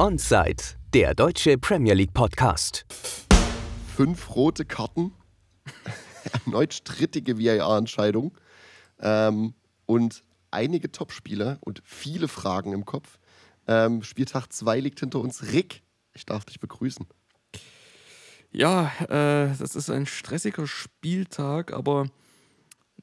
[0.00, 0.62] Onside,
[0.94, 2.86] der deutsche Premier League Podcast.
[3.96, 5.12] Fünf rote Karten,
[6.46, 8.38] erneut strittige VAR-Entscheidung
[9.00, 9.54] ähm,
[9.86, 10.22] und
[10.52, 13.18] einige Topspieler und viele Fragen im Kopf.
[13.66, 15.52] Ähm, Spieltag 2 liegt hinter uns.
[15.52, 15.82] Rick,
[16.14, 17.04] ich darf dich begrüßen.
[18.52, 22.06] Ja, äh, das ist ein stressiger Spieltag, aber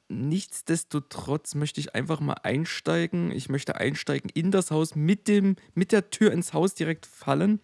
[0.08, 3.32] nichtsdestotrotz möchte ich einfach mal einsteigen.
[3.32, 7.60] Ich möchte einsteigen in das Haus, mit, dem, mit der Tür ins Haus direkt fallen.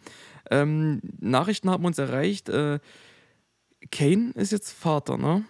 [0.49, 2.49] Ähm, Nachrichten haben uns erreicht.
[2.49, 2.79] Äh,
[3.91, 5.45] Kane ist jetzt Vater, ne?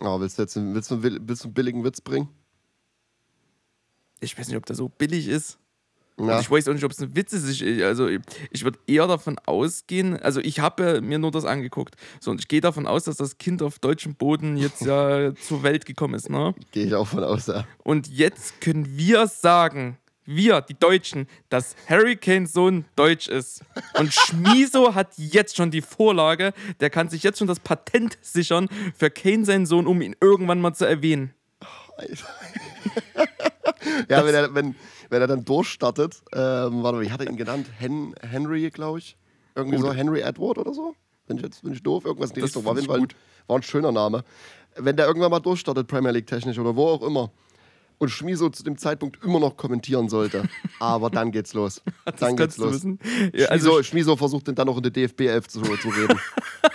[0.00, 2.28] Oh, willst, du jetzt willst du, willst du einen billigen Witz bringen?
[4.20, 5.58] Ich weiß nicht, ob der so billig ist.
[6.18, 6.40] Ja.
[6.40, 7.60] ich weiß auch nicht, ob es ein Witz ist.
[7.60, 11.94] Ich, also ich würde eher davon ausgehen, also ich habe mir nur das angeguckt.
[12.20, 15.62] So, und ich gehe davon aus, dass das Kind auf deutschem Boden jetzt ja zur
[15.62, 16.30] Welt gekommen ist.
[16.30, 16.54] Ne?
[16.72, 17.66] Gehe ich auch von aus, ja.
[17.82, 23.62] Und jetzt können wir sagen, wir, die Deutschen, dass Harry Kanes Sohn deutsch ist.
[23.98, 28.68] Und Schmiso hat jetzt schon die Vorlage, der kann sich jetzt schon das Patent sichern
[28.96, 31.32] für Kane seinen Sohn, um ihn irgendwann mal zu erwähnen.
[31.62, 32.26] Oh, Alter.
[34.08, 34.74] ja, wenn er, wenn,
[35.10, 37.66] wenn er dann durchstartet, ähm, warte mal, wie hat er ihn genannt?
[37.78, 39.16] Hen Henry, glaube ich.
[39.54, 39.86] Irgendwie Gut.
[39.86, 40.94] so Henry Edward oder so.
[41.26, 42.04] Bin ich jetzt bin ich doof?
[42.04, 42.64] Irgendwas in die Richtung.
[42.64, 42.98] War, war,
[43.46, 44.24] war ein schöner Name.
[44.76, 47.30] Wenn der irgendwann mal durchstartet, Premier League technisch oder wo auch immer,
[47.98, 50.44] und Schmiso zu dem Zeitpunkt immer noch kommentieren sollte.
[50.80, 51.82] Aber dann geht's los.
[52.18, 52.86] Dann geht's los.
[53.32, 56.20] Ja, also Schmiso, Schmiso versucht dann noch in der DFB 11 zu, zu reden.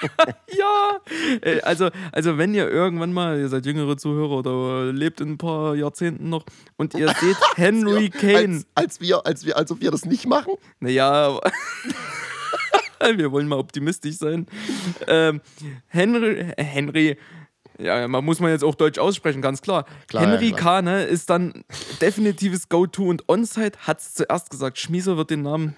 [0.58, 1.00] ja,
[1.42, 5.38] äh, also, also wenn ihr irgendwann mal, ihr seid jüngere Zuhörer oder lebt in ein
[5.38, 6.46] paar Jahrzehnten noch
[6.78, 8.64] und ihr seht Henry Kane.
[8.76, 10.54] Als, als, wir, als wir, als ob wir das nicht machen?
[10.80, 11.40] Naja,
[13.16, 14.48] wir wollen mal optimistisch sein.
[15.08, 15.42] Ähm,
[15.88, 17.18] Henry, äh, Henry,
[17.82, 19.86] ja, man muss man jetzt auch Deutsch aussprechen, ganz klar.
[20.08, 20.82] klar Henry ja, klar.
[20.82, 21.64] Kahne ist dann
[22.02, 24.78] definitives Go-To und Onside hat es zuerst gesagt.
[24.78, 25.76] Schmieser wird den Namen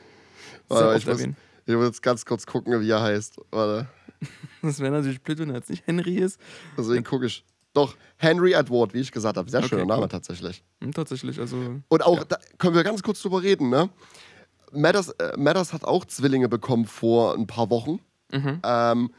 [0.67, 3.39] Warte, ich, muss, ich muss jetzt ganz kurz gucken, wie er heißt.
[3.51, 3.87] Warte.
[4.61, 6.39] Das wäre natürlich blöd, wenn er jetzt nicht Henry ist.
[6.77, 7.43] Deswegen gucke ich.
[7.73, 9.49] Doch, Henry Edward, wie ich gesagt habe.
[9.49, 10.07] Sehr okay, schöner Name cool.
[10.07, 10.63] tatsächlich.
[10.81, 11.57] Hm, tatsächlich, also.
[11.89, 12.23] Und auch, ja.
[12.23, 13.89] da können wir ganz kurz drüber reden, ne?
[14.71, 17.99] Matters, äh, Matters hat auch Zwillinge bekommen vor ein paar Wochen.
[18.31, 18.61] Mhm.
[18.63, 19.13] Ähm,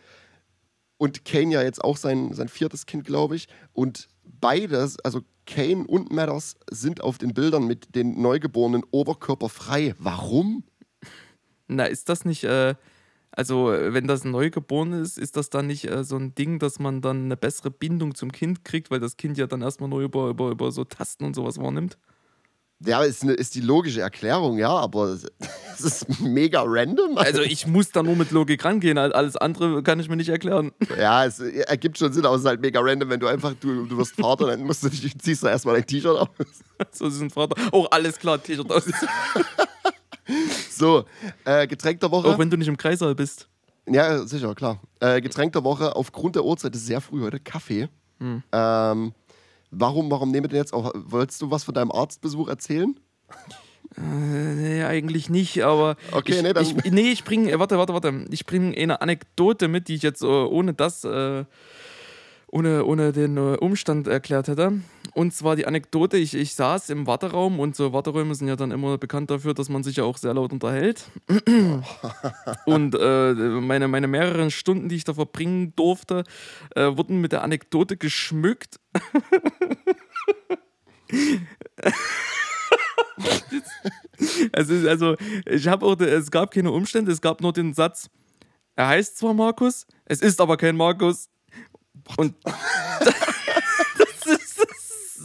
[0.96, 3.48] und Kane ja jetzt auch sein, sein viertes Kind, glaube ich.
[3.72, 9.94] Und beides, also Kane und Matters, sind auf den Bildern mit den Neugeborenen oberkörperfrei.
[9.98, 10.64] Warum?
[11.66, 12.74] Na, ist das nicht, äh,
[13.30, 17.00] also wenn das Neugeboren ist, ist das dann nicht äh, so ein Ding, dass man
[17.00, 20.28] dann eine bessere Bindung zum Kind kriegt, weil das Kind ja dann erstmal nur über,
[20.28, 21.98] über, über so Tasten und sowas wahrnimmt?
[22.80, 25.16] Ja, ist, eine, ist die logische Erklärung, ja, aber
[25.74, 27.16] es ist mega random.
[27.16, 30.72] Also ich muss da nur mit Logik rangehen, alles andere kann ich mir nicht erklären.
[30.98, 33.86] Ja, es ergibt schon Sinn, aber es ist halt mega random, wenn du einfach, du,
[33.86, 36.28] du wirst Vater, dann musst du dich, ziehst du erstmal dein T-Shirt aus.
[36.90, 37.54] So, sie sind Vater.
[37.72, 38.84] Oh, alles klar, T-Shirt aus.
[40.70, 41.04] so,
[41.44, 42.28] äh, Getränk der Woche.
[42.28, 43.48] Auch wenn du nicht im Kreißsaal bist.
[43.88, 44.80] Ja, sicher, klar.
[45.00, 47.88] Äh, Getränk der Woche aufgrund der Uhrzeit ist sehr früh heute Kaffee.
[48.18, 48.42] Hm.
[48.52, 49.12] Ähm,
[49.70, 50.92] Warum, warum nehmen wir denn jetzt auch?
[50.94, 52.98] Wolltest du was von deinem Arztbesuch erzählen?
[53.96, 55.96] Äh, nee, eigentlich nicht, aber.
[56.12, 56.64] Okay, ich, nee, dann.
[56.64, 58.24] Ich, nee, ich bringe, warte, warte, warte.
[58.30, 61.44] Ich bringe eine Anekdote mit, die ich jetzt äh, ohne das äh,
[62.54, 64.80] ohne, ohne den äh, Umstand erklärt hätte.
[65.14, 68.72] Und zwar die Anekdote, ich, ich saß im Warteraum und so Warteräume sind ja dann
[68.72, 71.04] immer bekannt dafür, dass man sich ja auch sehr laut unterhält.
[72.66, 76.24] und äh, meine, meine mehreren Stunden, die ich da verbringen durfte,
[76.74, 78.80] äh, wurden mit der Anekdote geschmückt.
[84.52, 85.14] also, also
[85.46, 88.10] ich habe auch, es gab keine Umstände, es gab nur den Satz,
[88.74, 91.28] er heißt zwar Markus, es ist aber kein Markus.
[92.16, 92.54] Und das,
[93.04, 93.33] das,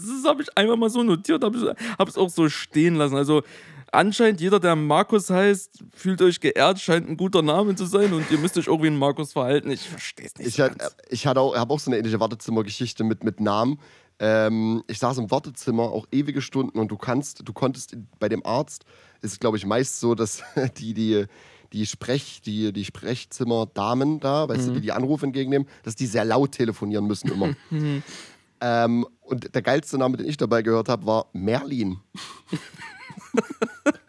[0.02, 1.76] das, habe ich einfach mal so notiert, habe
[2.08, 3.16] es auch so stehen lassen.
[3.16, 3.44] Also
[3.92, 8.30] anscheinend jeder, der Markus heißt, fühlt euch geehrt, scheint ein guter Name zu sein und
[8.32, 9.72] ihr müsst euch auch wie ein Markus verhalten.
[9.72, 10.48] Ich verstehe es nicht.
[10.48, 13.80] Ich, so hat, ich hatte auch, habe auch so eine ähnliche Wartezimmergeschichte mit, mit Namen.
[14.20, 18.46] Ähm, ich saß im Wartezimmer auch ewige Stunden und du kannst, du konntest bei dem
[18.46, 18.86] Arzt,
[19.22, 20.44] ist glaube ich meist so, dass
[20.78, 21.26] die, die
[21.74, 24.68] die Sprech, die, die Sprechzimmerdamen da, weißt mhm.
[24.68, 27.54] du, die die Anrufe entgegennehmen, dass die sehr laut telefonieren müssen immer.
[28.62, 32.00] Ähm, und der geilste Name, den ich dabei gehört habe, war Merlin.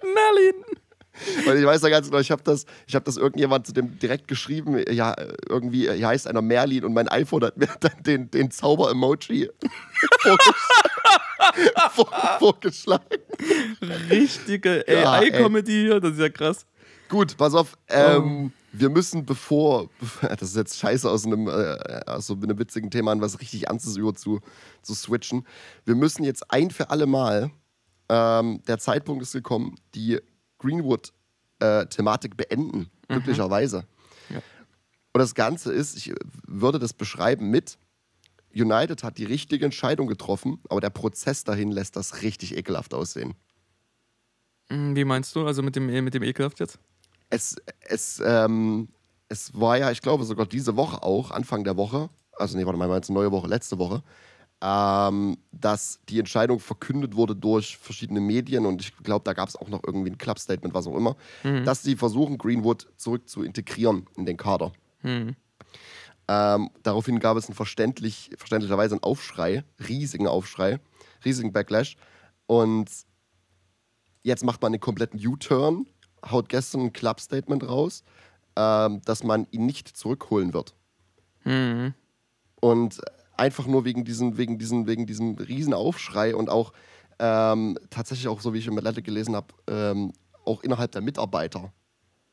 [0.03, 0.65] Merlin!
[1.45, 4.27] Weil ich weiß ja ganz genau, ich habe das, hab das irgendjemand zu dem direkt
[4.29, 5.15] geschrieben, ja,
[5.49, 9.51] irgendwie, hier heißt einer Merlin und mein iPhone hat mir dann den, den Zauber-Emoji
[12.39, 13.05] vorgeschlagen.
[14.11, 16.67] Richtige AI-Comedy hier, das ist ja krass.
[17.09, 17.77] Gut, pass auf.
[17.89, 18.60] Ähm, oh.
[18.73, 19.89] Wir müssen, bevor,
[20.23, 23.67] das ist jetzt scheiße aus einem, äh, aus so einem witzigen Thema an was richtig
[23.67, 24.41] Ernstes über zu,
[24.83, 25.47] zu switchen.
[25.85, 27.51] Wir müssen jetzt ein für alle Mal,
[28.09, 30.21] ähm, der Zeitpunkt ist gekommen, die
[30.59, 31.13] Greenwood
[31.61, 31.87] äh,
[32.37, 33.85] beenden, glücklicherweise.
[34.29, 34.43] Ja.
[35.13, 36.13] Und das Ganze ist, ich
[36.47, 37.79] würde das beschreiben mit,
[38.55, 43.35] United hat die richtige Entscheidung getroffen, aber der Prozess dahin lässt das richtig ekelhaft aussehen.
[44.69, 45.47] Hm, Wie meinst du?
[45.47, 46.79] Also mit dem, mit dem Ekelhaft jetzt?
[47.31, 48.89] Es, es, ähm,
[49.29, 52.79] es war ja, ich glaube sogar diese Woche auch, Anfang der Woche, also nee, warte
[52.79, 54.03] mal, jetzt neue Woche, letzte Woche,
[54.61, 59.57] ähm, dass die Entscheidung verkündet wurde durch verschiedene Medien und ich glaube, da gab es
[59.57, 61.17] auch noch irgendwie ein Club-Statement, was auch immer,
[61.65, 64.73] dass sie versuchen, Greenwood zurück zu integrieren in den Kader.
[65.03, 65.37] Hm.
[66.31, 70.79] Ähm, daraufhin gab es einen verständlich, verständlicherweise einen Aufschrei, riesigen Aufschrei,
[71.25, 71.97] riesigen Backlash.
[72.47, 72.89] Und
[74.23, 75.87] jetzt macht man einen kompletten U-Turn,
[76.29, 78.03] haut gestern ein Club-Statement raus,
[78.57, 80.75] ähm, dass man ihn nicht zurückholen wird.
[81.43, 81.95] Hm.
[82.61, 83.01] Und
[83.37, 86.73] einfach nur wegen diesem, wegen diesem, wegen diesem riesen Aufschrei und auch
[87.19, 90.13] ähm, tatsächlich auch, so wie ich im Athletic gelesen habe, ähm,
[90.45, 91.73] auch innerhalb der Mitarbeiter.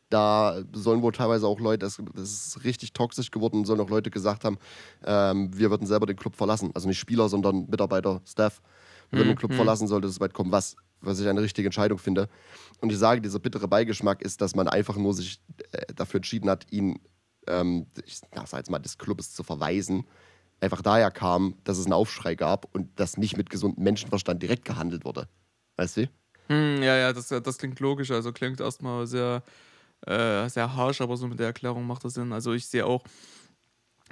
[0.09, 4.45] Da sollen wohl teilweise auch Leute, das, ist richtig toxisch geworden, sollen auch Leute gesagt
[4.45, 4.57] haben,
[5.05, 6.71] ähm, wir würden selber den Club verlassen.
[6.73, 8.61] Also nicht Spieler, sondern Mitarbeiter, Staff.
[9.09, 11.97] Wir würden den Club verlassen, sollte es weit kommen, was, was ich eine richtige Entscheidung
[11.97, 12.29] finde.
[12.81, 15.41] Und ich sage, dieser bittere Beigeschmack ist, dass man einfach nur sich
[15.71, 16.99] äh, dafür entschieden hat, ihn,
[17.47, 20.05] ähm, ich sag jetzt mal, des Clubes zu verweisen.
[20.59, 24.65] Einfach daher kam, dass es einen Aufschrei gab und dass nicht mit gesundem Menschenverstand direkt
[24.65, 25.27] gehandelt wurde.
[25.75, 26.09] Weißt du?
[26.47, 28.11] Hm, ja, ja, das, das klingt logisch.
[28.11, 29.43] Also klingt erstmal sehr,
[30.05, 32.33] äh, sehr harsh, aber so mit der Erklärung macht das Sinn.
[32.33, 33.03] Also ich sehe auch,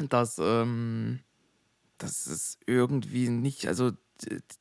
[0.10, 1.20] dass, ähm,
[1.98, 3.92] dass es irgendwie nicht, also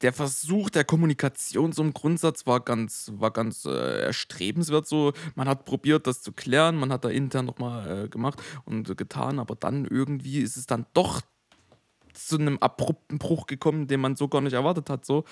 [0.02, 4.86] der Versuch der Kommunikation so im Grundsatz war ganz, war ganz äh, erstrebenswert.
[4.86, 8.96] So, man hat probiert, das zu klären, man hat da intern nochmal äh, gemacht und
[8.96, 11.22] getan, aber dann irgendwie ist es dann doch
[12.14, 15.04] zu einem abrupten Bruch gekommen, den man so gar nicht erwartet hat.
[15.04, 15.24] So.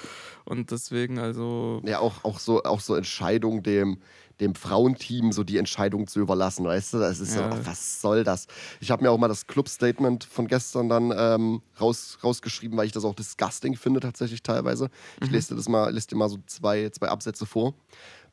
[0.44, 1.80] Und deswegen, also.
[1.84, 3.98] Ja, auch, auch so, auch so Entscheidung dem,
[4.42, 6.98] dem Frauenteam so die Entscheidung zu überlassen, weißt du?
[6.98, 7.56] Das ist Ja.
[7.56, 8.46] so, was soll das?
[8.80, 12.92] Ich habe mir auch mal das Club-Statement von gestern dann ähm, raus, rausgeschrieben, weil ich
[12.92, 14.90] das auch disgusting finde, tatsächlich teilweise.
[15.22, 17.74] Ich lese dir das mal, lese dir mal so zwei, zwei Absätze vor.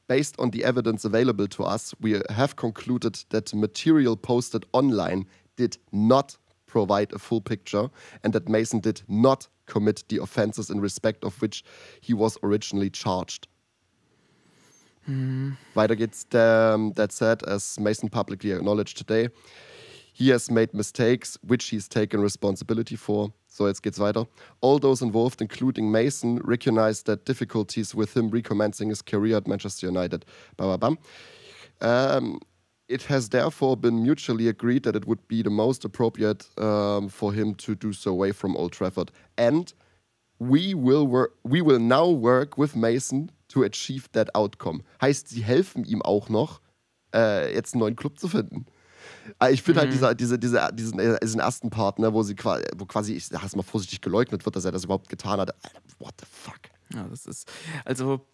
[0.07, 5.25] Based on the evidence available to us, we have concluded that the material posted online
[5.55, 7.89] did not provide a full picture
[8.23, 11.63] and that Mason did not commit the offenses in respect of which
[12.01, 13.47] he was originally charged.
[15.75, 16.25] Weiter geht's.
[16.33, 19.29] Um, that said, as Mason publicly acknowledged today,
[20.13, 23.31] he has made mistakes which he's taken responsibility for.
[23.47, 24.25] So, jetzt geht's weiter.
[24.61, 29.87] All those involved, including Mason, recognize that difficulties with him recommencing his career at Manchester
[29.87, 30.25] United.
[30.57, 30.97] Bam, bam, bam.
[31.81, 32.39] Um,
[32.87, 37.31] it has therefore been mutually agreed that it would be the most appropriate um, for
[37.31, 39.11] him to do so away from Old Trafford.
[39.37, 39.71] And
[40.39, 44.83] we will, wor we will now work with Mason to achieve that outcome.
[45.01, 46.61] Heißt, sie helfen ihm auch noch,
[47.13, 48.65] äh, jetzt einen neuen Club zu finden.
[49.41, 52.35] Äh, Ich finde halt dieser, diese, diese, diesen, äh, diesen ersten Part, ne, wo sie
[52.35, 55.53] quasi, wo quasi, ich sag mal vorsichtig geleugnet wird, dass er das überhaupt getan hat.
[55.63, 56.59] Alter, What the fuck?
[56.93, 57.51] Ja, das ist.
[57.85, 58.25] Also.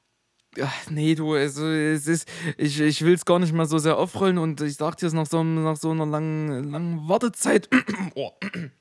[0.61, 3.97] Ach, nee, du, also, es ist, ich, ich will es gar nicht mal so sehr
[3.97, 7.67] aufrollen und ich dir es nach so, nach so einer langen, langen Wartezeit.
[8.15, 8.31] oh,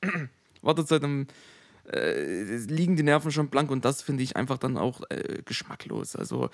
[0.62, 1.26] Wartezeit ähm,
[1.92, 6.16] äh, liegen die Nerven schon blank und das finde ich einfach dann auch äh, geschmacklos.
[6.16, 6.50] Also,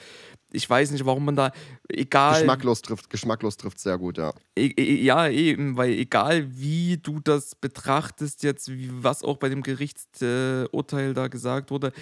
[0.53, 1.53] ich weiß nicht, warum man da,
[1.89, 2.41] egal.
[2.41, 4.33] Geschmacklos trifft, geschmacklos trifft sehr gut, ja.
[4.57, 9.49] E e ja, eben, weil egal wie du das betrachtest, jetzt, wie, was auch bei
[9.49, 11.93] dem Gerichtsurteil äh, da gesagt wurde,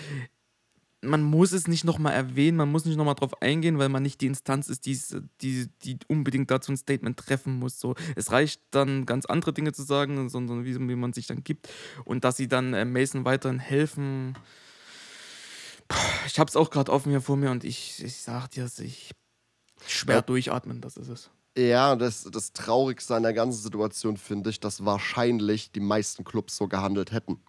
[1.00, 4.20] man muss es nicht nochmal erwähnen, man muss nicht nochmal drauf eingehen, weil man nicht
[4.20, 7.78] die Instanz ist, die's- die, die unbedingt dazu ein Statement treffen muss.
[7.78, 7.94] So.
[8.16, 11.68] Es reicht dann, ganz andere Dinge zu sagen, sondern wie, wie man sich dann gibt.
[12.04, 14.34] Und dass sie dann äh, Mason weiterhin helfen.
[16.26, 19.12] Ich habe es auch gerade offen hier vor mir und ich, ich sag dir, ich
[19.86, 20.22] schwer Ja.
[20.22, 21.30] durchatmen, das ist es.
[21.56, 26.56] Ja, das, das Traurigste an der ganzen Situation finde ich, dass wahrscheinlich die meisten Clubs
[26.56, 27.40] so gehandelt hätten.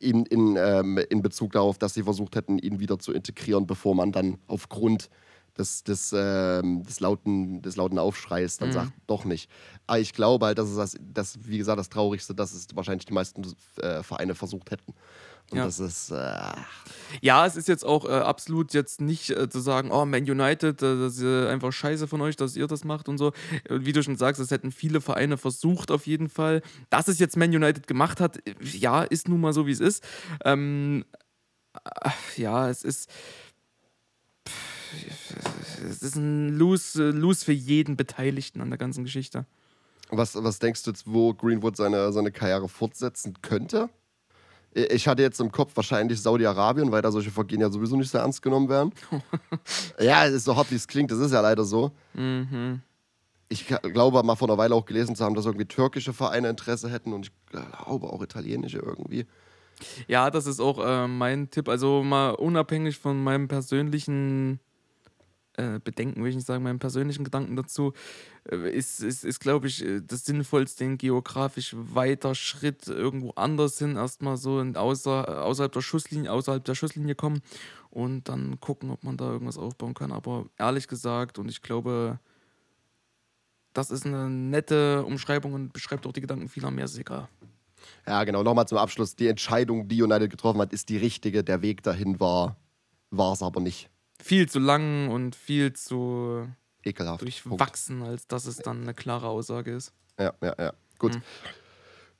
[0.00, 3.96] In, in, ähm, in Bezug darauf, dass sie versucht hätten, ihn wieder zu integrieren, bevor
[3.96, 5.10] man dann aufgrund
[5.58, 9.50] des, des, ähm, des, lauten, des lauten Aufschreis dann sagt, doch nicht.
[9.86, 13.06] Aber ich glaube halt, das ist das, das, wie gesagt, das Traurigste, dass es wahrscheinlich
[13.06, 13.44] die meisten
[13.76, 14.94] äh, Vereine versucht hätten.
[15.50, 15.64] Und Ja.
[15.64, 16.40] das ist, äh,
[17.22, 20.82] Ja, es ist jetzt auch äh, absolut jetzt nicht äh, zu sagen, oh, Man United,
[20.82, 23.28] äh, das ist äh, einfach scheiße von euch, dass ihr das macht und so.
[23.64, 26.60] Äh, Wie du schon sagst, das hätten viele Vereine versucht auf jeden Fall.
[26.90, 30.04] Dass es jetzt Man United gemacht hat, ja, ist nun mal so, wie es ist.
[30.44, 31.06] Ähm,
[31.84, 33.08] äh, ja, es ist.
[35.88, 39.44] Es ist ein Lose, Lose für jeden Beteiligten an der ganzen Geschichte.
[40.10, 43.90] was, was denkst du jetzt, wo Greenwood seine, seine Karriere fortsetzen könnte?
[44.90, 48.20] Ich hatte jetzt im Kopf wahrscheinlich Saudi-Arabien, weil da solche Vergehen ja sowieso nicht sehr
[48.20, 48.92] ernst genommen werden.
[50.00, 51.92] ja, es ist so hart, wie es klingt, das ist ja leider so.
[52.14, 52.82] Mhm.
[53.48, 56.90] Ich glaube, mal vor einer Weile auch gelesen zu haben, dass irgendwie türkische Vereine Interesse
[56.90, 59.26] hätten und ich glaube auch italienische irgendwie.
[60.06, 61.68] Ja, das ist auch äh, mein Tipp.
[61.68, 64.60] Also mal unabhängig von meinem persönlichen
[65.58, 67.92] äh, Bedenken, will ich nicht sagen, meinen persönlichen Gedanken dazu,
[68.50, 73.78] äh, ist, ist, ist glaube ich, äh, das Sinnvollste, ein geografisch weiter Schritt irgendwo anders
[73.78, 77.42] hin, erstmal so in außer, außerhalb der Schusslinie, außerhalb der Schusslinie kommen
[77.90, 80.12] und dann gucken, ob man da irgendwas aufbauen kann.
[80.12, 82.20] Aber ehrlich gesagt, und ich glaube,
[83.72, 87.28] das ist eine nette Umschreibung und beschreibt auch die Gedanken vieler mehr sicher.
[88.06, 88.42] Ja, genau.
[88.42, 89.16] Nochmal zum Abschluss.
[89.16, 91.42] Die Entscheidung, die United getroffen hat, ist die richtige.
[91.42, 92.56] Der Weg dahin war
[93.10, 93.90] es aber nicht
[94.22, 96.46] viel zu lang und viel zu
[96.84, 99.92] ekelhaft durchwachsen, als dass es dann eine klare Aussage ist.
[100.18, 100.72] Ja, ja, ja.
[100.98, 101.14] Gut.
[101.14, 101.22] Mhm.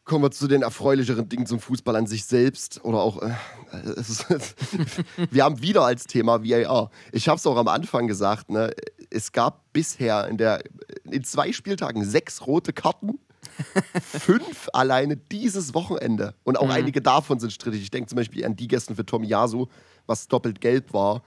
[0.05, 3.21] Kommen wir zu den erfreulicheren Dingen zum Fußball an sich selbst oder auch.
[3.21, 3.35] Äh,
[3.97, 4.27] ist,
[5.31, 6.91] wir haben wieder als Thema VAR.
[7.13, 8.49] Ich habe es auch am Anfang gesagt.
[8.49, 8.73] Ne?
[9.11, 10.63] Es gab bisher in, der,
[11.05, 13.19] in zwei Spieltagen sechs rote Karten.
[14.03, 16.35] Fünf alleine dieses Wochenende.
[16.43, 16.73] Und auch mhm.
[16.73, 17.83] einige davon sind strittig.
[17.83, 19.67] Ich denke zum Beispiel an die gestern für Tomiyasu,
[20.07, 21.23] was doppelt gelb war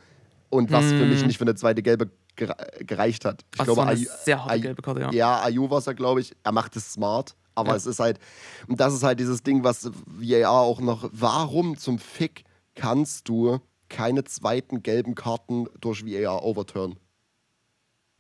[0.51, 0.97] und was mm.
[0.97, 1.27] für mich hm.
[1.27, 3.43] nicht für eine zweite gelbe gereicht hat.
[3.53, 5.11] Ich Ach, glaube, eine sehr harte gelbe Karte, ja.
[5.11, 6.33] Ja, Ayu war es ja, glaube ich.
[6.43, 7.75] Er macht es smart, aber ja.
[7.75, 8.19] es ist halt,
[8.67, 12.43] und das ist halt dieses Ding, was VAR auch noch, warum zum Fick
[12.75, 16.97] kannst du keine zweiten gelben Karten durch VAR overturn?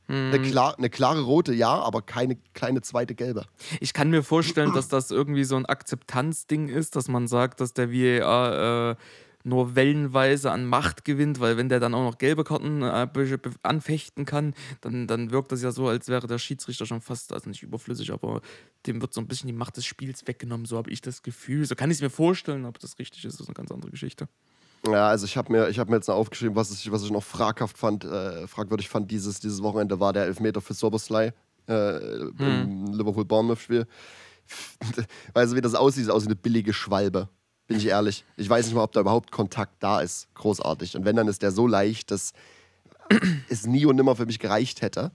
[0.07, 0.43] Eine, hm.
[0.43, 3.45] klar, eine, klare rote, ja, aber keine kleine zweite gelbe.
[3.79, 7.73] Ich kann mir vorstellen, dass das irgendwie so ein Akzeptanzding ist, dass man sagt, dass
[7.73, 8.95] der VAR äh,
[9.43, 13.07] nur wellenweise an Macht gewinnt, weil wenn der dann auch noch gelbe Karten äh,
[13.63, 17.49] anfechten kann, dann, dann wirkt das ja so, als wäre der Schiedsrichter schon fast, also
[17.49, 18.41] nicht überflüssig, aber
[18.85, 21.65] dem wird so ein bisschen die Macht des Spiels weggenommen, so habe ich das Gefühl.
[21.65, 23.91] So kann ich es mir vorstellen, ob das richtig ist, das ist eine ganz andere
[23.91, 24.27] Geschichte.
[24.87, 27.23] Ja, also ich habe mir, hab mir jetzt noch aufgeschrieben, was ich, was ich noch
[27.23, 31.31] fraghaft fand, äh, fragwürdig fand dieses, dieses Wochenende, war der Elfmeter für Sobersley
[31.67, 32.35] äh, hm.
[32.37, 33.85] im Liverpool-Bournemouth-Spiel.
[35.33, 36.07] Weißt du, wie das aussieht?
[36.07, 37.29] Das aussieht wie eine billige Schwalbe
[37.71, 38.25] bin ich ehrlich.
[38.35, 40.27] Ich weiß nicht mal, ob da überhaupt Kontakt da ist.
[40.35, 40.97] Großartig.
[40.97, 42.33] Und wenn, dann ist der so leicht, dass
[43.49, 45.11] es nie und nimmer für mich gereicht hätte.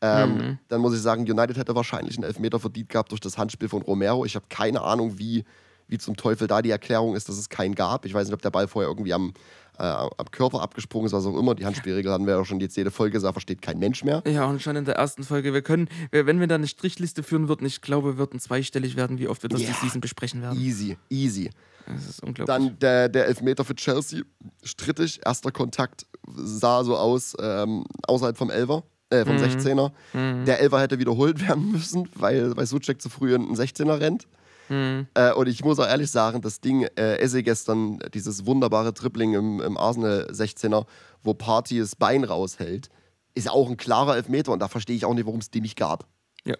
[0.00, 0.58] Ähm, mhm.
[0.68, 3.82] Dann muss ich sagen, United hätte wahrscheinlich einen Elfmeter verdient gehabt durch das Handspiel von
[3.82, 4.24] Romero.
[4.24, 5.44] Ich habe keine Ahnung, wie,
[5.88, 8.04] wie zum Teufel da die Erklärung ist, dass es keinen gab.
[8.06, 9.32] Ich weiß nicht, ob der Ball vorher irgendwie am,
[9.80, 11.54] äh, am Körper abgesprungen ist, was auch immer.
[11.54, 14.22] Die Handspielregel hatten wir ja auch schon jetzt jede Folge gesagt, versteht kein Mensch mehr.
[14.26, 15.54] Ja, und schon in der ersten Folge.
[15.54, 19.18] Wir können, wenn wir da eine Strichliste führen würden, ich glaube, wir würden zweistellig werden,
[19.18, 19.74] wie oft wir das yeah.
[19.80, 20.60] Season besprechen werden.
[20.60, 21.50] Easy, easy.
[21.86, 22.46] Das ist unglaublich.
[22.46, 24.22] Dann der, der Elfmeter für Chelsea,
[24.62, 25.20] strittig.
[25.24, 26.06] Erster Kontakt
[26.36, 29.42] sah so aus, ähm, außerhalb vom Elfer, äh, vom mhm.
[29.42, 29.92] 16er.
[30.12, 30.44] Mhm.
[30.44, 34.26] Der Elfer hätte wiederholt werden müssen, weil, weil Suchek zu früh einen 16er rennt.
[34.70, 35.08] Mhm.
[35.14, 39.34] Äh, und ich muss auch ehrlich sagen, das Ding, äh, Esse gestern, dieses wunderbare Tripling
[39.34, 40.86] im, im Arsenal 16er,
[41.22, 42.88] wo Party das Bein raushält,
[43.34, 45.76] ist auch ein klarer Elfmeter und da verstehe ich auch nicht, warum es den nicht
[45.76, 46.06] gab.
[46.44, 46.56] Ja,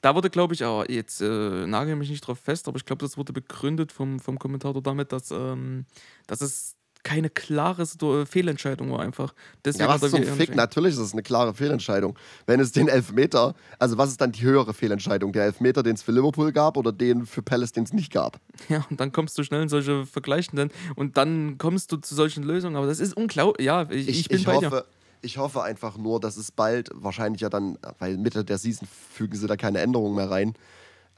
[0.00, 3.04] da wurde, glaube ich, auch, jetzt äh, nagel mich nicht drauf fest, aber ich glaube,
[3.04, 5.84] das wurde begründet vom, vom Kommentator damit, dass, ähm,
[6.26, 7.86] dass es keine klare
[8.26, 9.34] Fehlentscheidung war einfach.
[9.64, 10.56] Deswegen ja, was zum Fick?
[10.56, 12.18] Natürlich ist es eine klare Fehlentscheidung.
[12.46, 15.32] Wenn es den Elfmeter, also was ist dann die höhere Fehlentscheidung?
[15.32, 18.40] Der Elfmeter, den es für Liverpool gab oder den für Palace, den es nicht gab?
[18.70, 22.42] Ja, und dann kommst du schnell in solche Vergleichenden und dann kommst du zu solchen
[22.42, 22.76] Lösungen.
[22.76, 23.66] Aber das ist unglaublich.
[23.66, 24.84] Ja, ich, ich, ich bin ich bei hoffe, dir
[25.24, 29.36] ich hoffe einfach nur, dass es bald, wahrscheinlich ja dann, weil Mitte der Season fügen
[29.36, 30.54] sie da keine Änderungen mehr rein,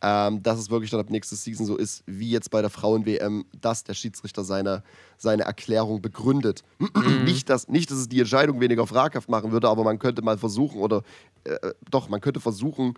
[0.02, 3.46] ähm, dass es wirklich dann ab nächstes Season so ist, wie jetzt bei der Frauen-WM,
[3.60, 4.82] dass der Schiedsrichter seine,
[5.16, 6.62] seine Erklärung begründet.
[6.78, 7.24] Mhm.
[7.24, 10.38] nicht, dass, nicht, dass es die Entscheidung weniger fraghaft machen würde, aber man könnte mal
[10.38, 11.02] versuchen, oder
[11.44, 12.94] äh, doch, man könnte versuchen,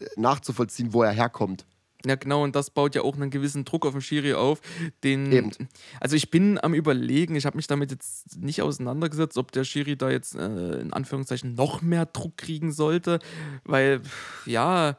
[0.00, 1.64] äh, nachzuvollziehen, wo er herkommt.
[2.06, 4.60] Ja, genau, und das baut ja auch einen gewissen Druck auf den Schiri auf.
[5.02, 5.50] Den, Eben.
[5.98, 9.96] Also ich bin am überlegen, ich habe mich damit jetzt nicht auseinandergesetzt, ob der Schiri
[9.96, 13.18] da jetzt äh, in Anführungszeichen noch mehr Druck kriegen sollte,
[13.64, 14.00] weil
[14.46, 14.96] ja,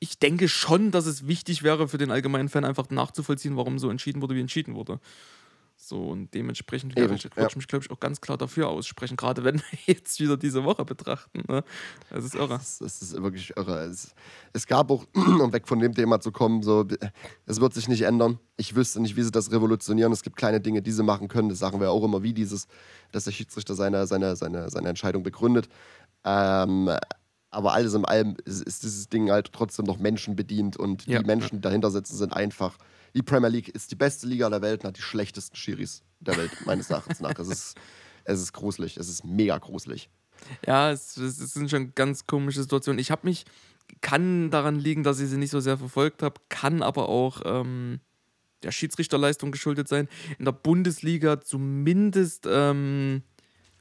[0.00, 3.90] ich denke schon, dass es wichtig wäre für den allgemeinen Fan einfach nachzuvollziehen, warum so
[3.90, 4.98] entschieden wurde, wie entschieden wurde.
[5.82, 7.46] So, und dementsprechend würde ich, ja.
[7.46, 10.62] ich mich, glaube ich, auch ganz klar dafür aussprechen, gerade wenn wir jetzt wieder diese
[10.64, 11.42] Woche betrachten.
[11.48, 11.64] Ne?
[12.10, 12.48] Das ist irre.
[12.48, 13.84] Das, das ist wirklich irre.
[13.84, 14.14] Es,
[14.52, 16.86] es, gab auch, um weg von dem Thema zu kommen, so,
[17.46, 18.38] es wird sich nicht ändern.
[18.58, 20.12] Ich wüsste nicht, wie sie das revolutionieren.
[20.12, 21.48] Es gibt kleine Dinge, die sie machen können.
[21.48, 22.68] Das sagen wir auch immer, wie dieses,
[23.10, 25.70] dass der Schiedsrichter seine, seine, seine, seine Entscheidung begründet.
[26.24, 26.90] Ähm,
[27.50, 31.20] aber alles in allem ist, ist, dieses Ding halt trotzdem noch Menschen bedient und ja,
[31.20, 32.78] die Menschen, die dahinter sitzen, sind einfach
[33.14, 36.36] die Premier League ist die beste Liga der Welt und hat die schlechtesten Schiris der
[36.36, 37.38] Welt, meines Erachtens nach.
[37.38, 37.76] Es ist,
[38.24, 40.10] es ist gruselig, es ist mega gruselig.
[40.66, 42.98] Ja, es, es sind schon ganz komische Situationen.
[42.98, 43.44] Ich habe mich,
[44.00, 48.00] kann daran liegen, dass ich sie nicht so sehr verfolgt habe, kann aber auch ähm,
[48.62, 50.08] der Schiedsrichterleistung geschuldet sein.
[50.38, 53.22] In der Bundesliga zumindest ähm,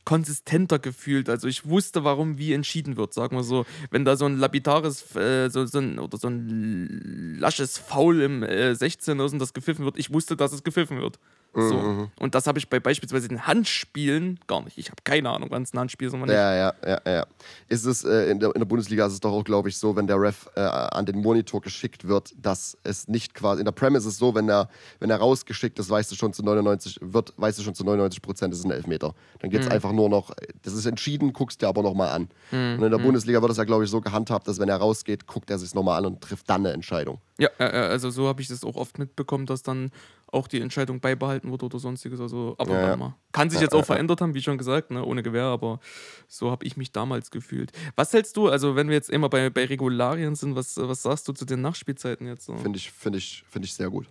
[0.10, 1.30] konsistenter gefühlt.
[1.30, 3.68] Also ich wusste, warum wie entschieden wird, sagen wir so.
[3.92, 8.42] Wenn da so ein lapidares äh, so, so ein, oder so ein lasches Foul im
[8.42, 11.20] äh, 16 ist und das gepfiffen wird, ich wusste, dass es gepfiffen wird.
[11.54, 11.62] So.
[11.62, 12.12] Mhm.
[12.20, 14.78] Und das habe ich bei beispielsweise den Handspielen gar nicht.
[14.78, 16.36] Ich habe keine Ahnung, wann es ein Handspiel ist und wann nicht.
[16.36, 17.26] Ja, ja, ja, ja.
[17.68, 19.96] Ist es, äh, in, der, in der Bundesliga ist es doch auch, glaube ich, so,
[19.96, 23.72] wenn der Ref äh, an den Monitor geschickt wird, dass es nicht quasi, in der
[23.72, 27.00] Prem ist es so, wenn er, wenn er rausgeschickt ist, weißt du schon zu 99,
[27.02, 29.16] wird, weißt du schon zu 99 Prozent, es ist ein Elfmeter.
[29.40, 29.76] Dann gibt es mhm.
[29.76, 32.30] einfach nur noch, das ist entschieden, guckst dir aber nochmal an.
[32.52, 32.78] Mhm.
[32.78, 33.04] Und in der mhm.
[33.04, 35.74] Bundesliga wird es ja, glaube ich, so gehandhabt, dass wenn er rausgeht, guckt er sich
[35.74, 37.20] nochmal an und trifft dann eine Entscheidung.
[37.38, 39.92] Ja, also so habe ich das auch oft mitbekommen, dass dann
[40.32, 42.22] auch die Entscheidung beibehalten wird oder sonstiges.
[42.22, 43.16] Also ab und ja, an mal.
[43.32, 45.80] Kann sich jetzt auch verändert haben, wie schon gesagt, ne, ohne Gewehr, aber
[46.28, 47.72] so habe ich mich damals gefühlt.
[47.96, 51.28] Was hältst du, also wenn wir jetzt immer bei, bei Regularien sind, was, was sagst
[51.28, 52.46] du zu den Nachspielzeiten jetzt?
[52.46, 52.56] So?
[52.58, 54.08] Finde ich, find ich, find ich sehr gut.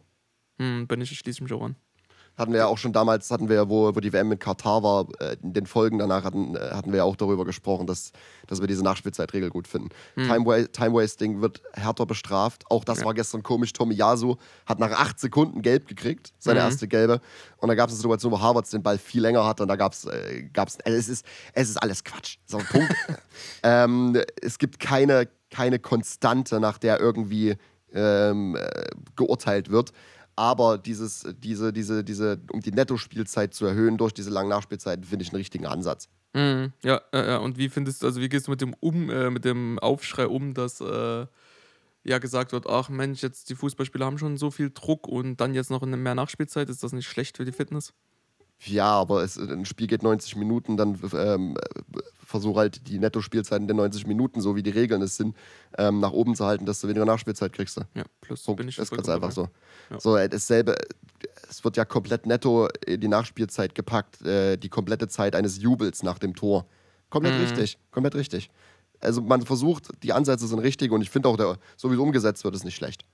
[0.59, 1.76] Hm, bin ich, schließe mich auch an
[2.38, 4.83] hatten wir ja auch schon damals, hatten wir ja, wo, wo die WM in Katar
[4.83, 8.12] war, äh, in den Folgen danach hatten, äh, hatten wir ja auch darüber gesprochen, dass,
[8.47, 9.88] dass wir diese Nachspielzeitregel gut finden.
[10.14, 10.28] Hm.
[10.28, 12.64] Time, Time Wasting wird härter bestraft.
[12.71, 13.04] Auch das ja.
[13.07, 13.73] war gestern komisch.
[13.73, 16.66] Tommy Yasu hat nach acht Sekunden gelb gekriegt, seine mhm.
[16.66, 17.21] erste gelbe.
[17.57, 19.76] Und da gab es eine Situation, wo Harvards den Ball viel länger hatte und da
[19.76, 22.38] gab äh, es, äh, es, ist, es ist alles Quatsch.
[22.47, 22.95] So, Punkt.
[23.64, 27.57] ähm, es gibt keine, keine Konstante, nach der irgendwie
[27.92, 28.85] ähm, äh,
[29.16, 29.92] geurteilt wird
[30.38, 35.25] aber dieses, diese, diese, diese, um die Nettospielzeit zu erhöhen durch diese langen Nachspielzeiten, finde
[35.25, 36.09] ich einen richtigen Ansatz.
[36.33, 36.73] Mhm.
[36.85, 39.45] Ja, äh, und wie findest du, also wie gehst du mit dem um, äh, mit
[39.45, 41.26] dem Aufschrei um, dass äh,
[42.04, 45.54] ja gesagt wird, ach Mensch, jetzt die Fußballspieler haben schon so viel Druck und dann
[45.54, 47.92] jetzt noch mehr Nachspielzeit, ist das nicht schlecht für die Fitness?
[48.64, 51.56] Ja, aber es, ein Spiel geht 90 Minuten, dann ähm,
[52.24, 55.36] versuche halt die Netto-Spielzeiten der 90 Minuten, so wie die Regeln es sind,
[55.78, 57.80] ähm, nach oben zu halten, dass du weniger Nachspielzeit kriegst.
[57.94, 58.58] Ja, plus Punkt.
[58.58, 59.48] bin ich Das ist ganz einfach so.
[59.90, 60.00] Ja.
[60.00, 60.76] So, äh, dasselbe,
[61.48, 66.02] es wird ja komplett netto in die Nachspielzeit gepackt, äh, die komplette Zeit eines Jubels
[66.02, 66.66] nach dem Tor.
[67.10, 67.40] Komplett mhm.
[67.40, 68.50] richtig, komplett richtig.
[69.00, 72.00] Also man versucht, die Ansätze sind richtig und ich finde auch, der, so wie es
[72.00, 73.04] umgesetzt wird, ist nicht schlecht.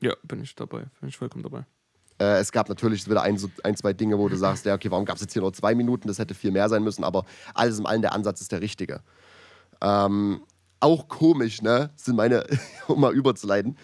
[0.00, 1.64] Ja, bin ich dabei, bin ich vollkommen dabei.
[2.20, 4.90] Äh, es gab natürlich wieder ein, so ein, zwei Dinge, wo du sagst, ja, okay,
[4.90, 6.06] warum gab es jetzt hier nur zwei Minuten?
[6.06, 9.00] Das hätte viel mehr sein müssen, aber alles in allem der Ansatz ist der richtige.
[9.80, 10.42] Ähm,
[10.80, 11.90] auch komisch, ne?
[11.96, 12.44] Sind meine,
[12.88, 13.76] um mal überzuleiten,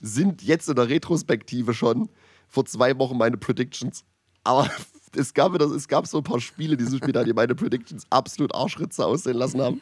[0.00, 2.08] sind jetzt in der Retrospektive schon
[2.48, 4.04] vor zwei Wochen meine Predictions.
[4.44, 4.70] Aber
[5.16, 9.04] es gab, es gab so ein paar Spiele dieses Spiel, die meine Predictions absolut Arschritze
[9.04, 9.80] aussehen lassen haben.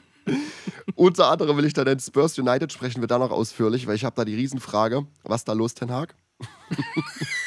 [0.94, 4.04] Unter anderem will ich dann in Spurs United sprechen wir da noch ausführlich, weil ich
[4.04, 6.14] habe da die Riesenfrage, was da los, Ten Hag?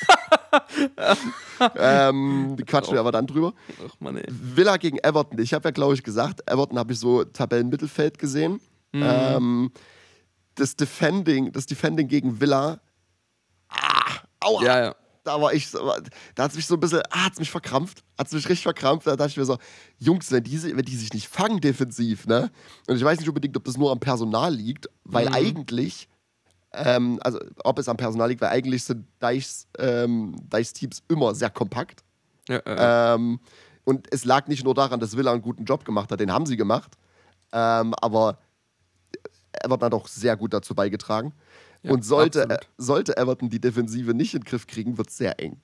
[1.77, 3.53] ähm, quatschen wir aber dann drüber.
[3.87, 5.39] Ach Mann, Villa gegen Everton.
[5.39, 8.59] Ich habe ja, glaube ich, gesagt, Everton habe ich so Tabellenmittelfeld gesehen.
[8.91, 9.03] Mhm.
[9.03, 9.71] Ähm,
[10.55, 12.79] das Defending, das Defending gegen Villa.
[13.69, 14.63] Ah, aua.
[14.63, 14.95] Ja, ja.
[15.23, 18.03] Da war ich, da hat es mich so ein bisschen, ah, hat es mich verkrampft,
[18.15, 19.07] hat es mich richtig verkrampft.
[19.07, 19.57] Da dachte ich mir so,
[19.97, 22.51] Jungs, wenn die, wenn die sich nicht fangen defensiv, ne?
[22.87, 25.33] Und ich weiß nicht unbedingt, ob das nur am Personal liegt, weil mhm.
[25.33, 26.07] eigentlich
[26.77, 31.35] ähm, also ob es am Personal liegt, weil eigentlich sind Deichs, ähm, Deichs Teams immer
[31.35, 32.03] sehr kompakt.
[32.47, 33.15] Ja, äh.
[33.15, 33.39] ähm,
[33.83, 36.45] und es lag nicht nur daran, dass Villa einen guten Job gemacht hat, den haben
[36.45, 36.91] sie gemacht,
[37.51, 38.39] ähm, aber
[39.63, 41.33] Everton hat auch sehr gut dazu beigetragen.
[41.83, 45.17] Ja, und sollte, äh, sollte Everton die Defensive nicht in den Griff kriegen, wird es
[45.17, 45.61] sehr eng.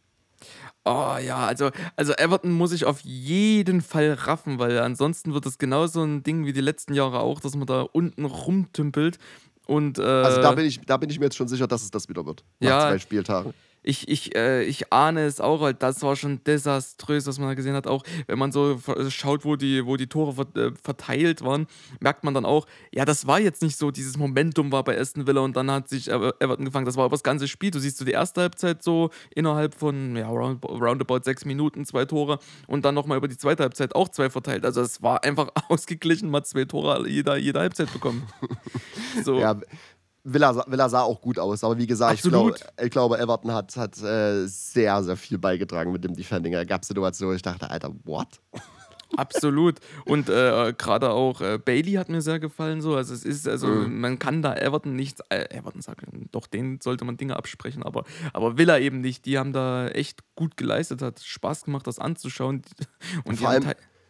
[0.83, 5.59] Oh ja, also, also Everton muss ich auf jeden Fall raffen, weil ansonsten wird es
[5.59, 9.19] genauso ein Ding wie die letzten Jahre auch, dass man da unten rumtümpelt
[9.71, 11.91] und, äh, also da bin, ich, da bin ich mir jetzt schon sicher, dass es
[11.91, 12.43] das wieder wird.
[12.59, 13.53] Nach ja, zwei Spieltagen
[13.83, 17.53] ich, ich, äh, ich ahne es auch, halt, das war schon desaströs, was man da
[17.55, 17.87] gesehen hat.
[17.87, 21.67] Auch wenn man so schaut, wo die, wo die Tore äh, verteilt waren,
[21.99, 25.25] merkt man dann auch, ja, das war jetzt nicht so, dieses Momentum war bei Aston
[25.27, 26.85] Villa und dann hat sich Everton gefangen.
[26.85, 27.71] Das war aber das ganze Spiel.
[27.71, 32.05] Du siehst so die erste Halbzeit so innerhalb von, ja, round, roundabout sechs Minuten, zwei
[32.05, 34.65] Tore und dann nochmal über die zweite Halbzeit auch zwei verteilt.
[34.65, 38.27] Also es war einfach ausgeglichen, hat zwei Tore jeder, jeder Halbzeit bekommen.
[39.23, 39.39] so.
[39.39, 39.59] Ja,
[40.23, 43.75] Villa, Villa sah auch gut aus, aber wie gesagt, ich glaube, ich glaube, Everton hat,
[43.75, 46.53] hat äh, sehr, sehr viel beigetragen mit dem Defending.
[46.53, 48.39] Da gab Situationen, wo ich dachte, Alter, what?
[49.17, 49.79] Absolut.
[50.05, 52.81] Und äh, gerade auch äh, Bailey hat mir sehr gefallen.
[52.81, 52.95] So.
[52.95, 53.99] Also es ist, also mhm.
[53.99, 58.05] man kann da Everton nichts, äh, Everton sagen, doch denen sollte man Dinge absprechen, aber,
[58.33, 59.25] aber Villa eben nicht.
[59.25, 62.61] Die haben da echt gut geleistet, hat Spaß gemacht, das anzuschauen.
[63.25, 63.65] Und vor allem,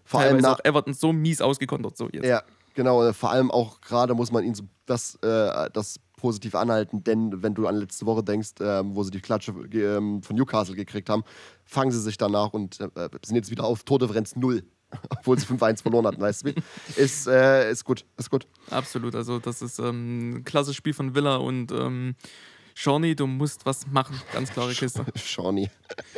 [0.05, 1.97] vor allem auch Everton so mies ausgekontert.
[1.97, 2.25] So jetzt.
[2.25, 2.43] Ja,
[2.73, 7.41] Genau, vor allem auch gerade muss man ihn so das, äh, das positiv anhalten, denn
[7.41, 11.09] wenn du an letzte Woche denkst, äh, wo sie die Klatsche äh, von Newcastle gekriegt
[11.09, 11.23] haben,
[11.65, 14.63] fangen sie sich danach und äh, sind jetzt wieder auf Tordifferenz 0,
[15.09, 16.53] obwohl sie 5-1 verloren hatten, weißt du?
[16.95, 18.47] Ist, äh, ist gut, ist gut.
[18.69, 22.15] Absolut, also das ist ähm, ein klasse Spiel von Villa und ähm,
[22.75, 24.19] Shawnee, du musst was machen.
[24.31, 25.05] Ganz klare Kiste.
[25.15, 25.69] Shawnee.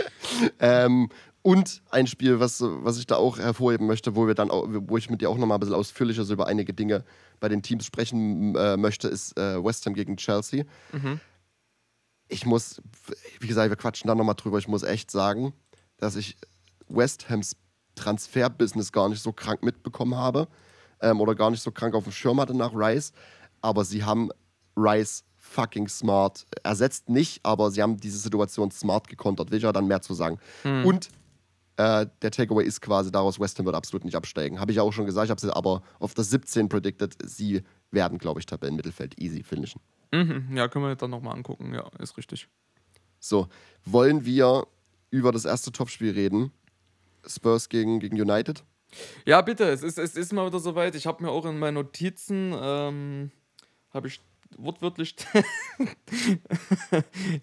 [0.59, 1.09] ähm,
[1.43, 4.97] und ein Spiel, was, was ich da auch hervorheben möchte, wo wir dann auch, wo
[4.97, 7.03] ich mit dir auch nochmal ein bisschen ausführlicher so über einige Dinge
[7.41, 10.63] bei den Teams sprechen äh, möchte, ist äh, West Ham gegen Chelsea.
[10.93, 11.19] Mhm.
[12.29, 12.81] Ich muss,
[13.41, 14.57] wie gesagt, wir quatschen da nochmal drüber.
[14.57, 15.53] Ich muss echt sagen,
[15.97, 16.37] dass ich
[16.87, 17.57] West Hams
[17.95, 20.47] Transferbusiness gar nicht so krank mitbekommen habe
[21.01, 23.11] ähm, oder gar nicht so krank auf dem Schirm hatte nach Rice.
[23.61, 24.29] Aber sie haben
[24.77, 29.51] Rice fucking smart ersetzt nicht, aber sie haben diese Situation smart gekontert.
[29.51, 30.39] Will ich ja dann mehr zu sagen.
[30.63, 30.85] Hm.
[30.85, 31.09] Und
[31.77, 34.59] äh, der Takeaway ist quasi daraus, West Ham wird absolut nicht absteigen.
[34.59, 37.15] Habe ich ja auch schon gesagt, ich habe sie aber auf das 17 predicted.
[37.23, 39.81] Sie werden, glaube ich, Tabellenmittelfeld easy finishen.
[40.11, 40.55] Mhm.
[40.55, 41.73] Ja, können wir dann nochmal angucken.
[41.73, 42.47] Ja, ist richtig.
[43.19, 43.47] So,
[43.85, 44.67] wollen wir
[45.09, 46.51] über das erste Topspiel reden?
[47.25, 48.63] Spurs gegen, gegen United?
[49.25, 50.93] Ja, bitte, es ist, es ist mal wieder soweit.
[50.95, 53.31] Ich habe mir auch in meinen Notizen, ähm,
[53.91, 54.19] habe ich
[54.57, 55.15] wortwörtlich,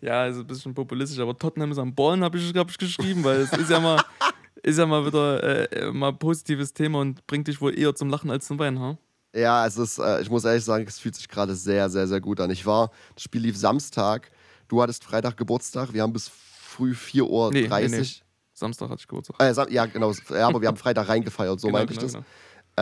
[0.00, 3.24] ja, ist ein bisschen populistisch, aber Tottenham ist am Ballen, habe ich, hab ich geschrieben,
[3.24, 4.02] weil es ist ja mal,
[4.62, 8.08] ist ja mal wieder äh, mal ein positives Thema und bringt dich wohl eher zum
[8.10, 8.98] Lachen als zum Weinen, ha?
[9.34, 12.20] Ja, es ist, äh, ich muss ehrlich sagen, es fühlt sich gerade sehr, sehr, sehr
[12.20, 12.50] gut an.
[12.50, 14.30] Ich war, das Spiel lief Samstag,
[14.68, 17.52] du hattest Freitag Geburtstag, wir haben bis früh 4.30 Uhr.
[17.52, 18.06] Nee, nee, nee.
[18.52, 19.36] Samstag hatte ich Geburtstag.
[19.40, 22.12] Äh, Sam ja, genau, ja, aber wir haben Freitag reingefeiert, so Genau, meinte ich genau,
[22.12, 22.14] das.
[22.14, 22.26] genau.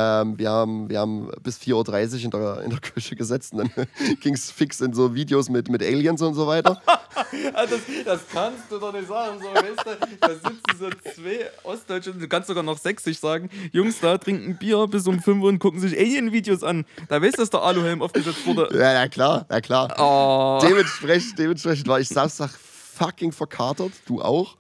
[0.01, 3.69] Ähm, wir, haben, wir haben bis 4.30 Uhr in der, in der Küche gesetzt und
[3.77, 3.87] dann
[4.21, 6.81] ging es fix in so Videos mit, mit Aliens und so weiter.
[7.53, 9.41] Ah, das, das kannst du doch nicht sagen.
[9.41, 13.51] So, weißt du, da sitzen so zwei Ostdeutsche, du kannst sogar noch sächsisch sagen.
[13.73, 16.87] Jungs da trinken Bier bis um 5 Uhr und gucken sich Alien-Videos an.
[17.09, 18.69] Da weißt du, dass der Aluhelm aufgesetzt wurde.
[18.73, 19.95] Ja, ja, klar, ja, klar.
[19.99, 20.65] Oh.
[20.65, 24.57] Dementsprechend, dementsprechend war ich Samstag fucking verkatert, du auch.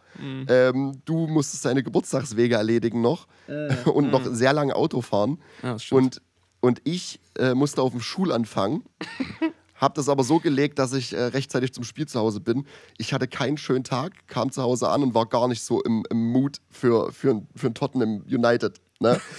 [0.48, 3.26] Ähm, du musstest deine Geburtstagswege erledigen noch
[3.84, 5.38] und noch sehr lange Auto fahren.
[5.62, 5.76] Ja.
[5.90, 6.20] Und,
[6.60, 8.82] und ich äh, musste auf dem Schulanfang,
[9.74, 12.66] hab das aber so gelegt, dass ich äh, rechtzeitig zum Spiel zu Hause bin.
[12.96, 16.04] Ich hatte keinen schönen Tag, kam zu Hause an und war gar nicht so im,
[16.10, 18.80] im Mood für, für, für ein Tottenham United.
[19.00, 19.20] Ne?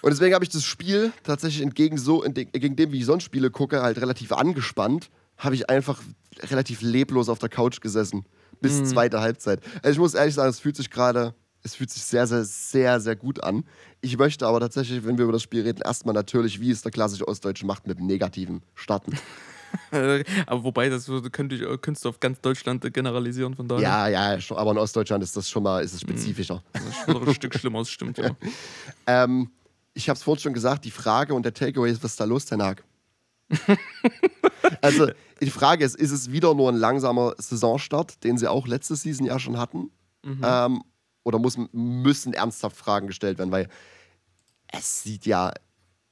[0.00, 3.50] Und deswegen habe ich das Spiel tatsächlich entgegen, so, entgegen dem, wie ich sonst Spiele
[3.50, 6.00] gucke, halt relativ angespannt, habe ich einfach
[6.42, 8.24] relativ leblos auf der Couch gesessen.
[8.60, 9.60] Bis zweite Halbzeit.
[9.82, 13.00] Also ich muss ehrlich sagen, es fühlt sich gerade, es fühlt sich sehr, sehr, sehr,
[13.00, 13.64] sehr gut an.
[14.00, 16.92] Ich möchte aber tatsächlich, wenn wir über das Spiel reden, erstmal natürlich, wie es der
[16.92, 19.12] klassische Ostdeutsche macht, mit dem Negativen starten.
[20.46, 23.82] Aber wobei, das könnte ich, könntest du auf ganz Deutschland generalisieren, von daher.
[23.82, 26.62] ja, ja, schon, aber in Ostdeutschland ist das schon mal ist es spezifischer.
[26.72, 28.30] Das ist schon ein Stück schlimmer, das stimmt, ja.
[29.06, 29.50] Ähm,
[29.94, 32.24] ich habe es vorhin schon gesagt, die Frage und der Takeaway ist, was ist da
[32.24, 32.84] los, Tenag?
[34.82, 35.08] also,
[35.40, 39.26] die Frage ist, ist es wieder nur ein langsamer Saisonstart, den sie auch letzte Season
[39.26, 39.90] ja schon hatten?
[40.42, 40.82] Ähm,
[41.24, 43.50] oder muss, müssen ernsthaft Fragen gestellt werden?
[43.50, 43.68] Weil
[44.72, 45.52] es sieht ja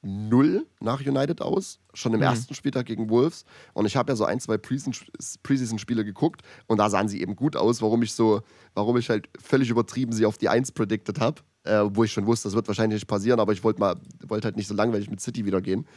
[0.01, 3.43] null nach United aus, schon im ersten Spieltag gegen Wolves.
[3.73, 5.07] Und ich habe ja so ein, zwei Preseason-
[5.43, 8.41] Preseason-Spiele geguckt und da sahen sie eben gut aus, warum ich so,
[8.73, 12.25] warum ich halt völlig übertrieben sie auf die 1 predicted habe, äh, wo ich schon
[12.25, 13.95] wusste, das wird wahrscheinlich nicht passieren, aber ich wollte mal,
[14.27, 15.87] wollte halt nicht so langweilig mit City wieder gehen.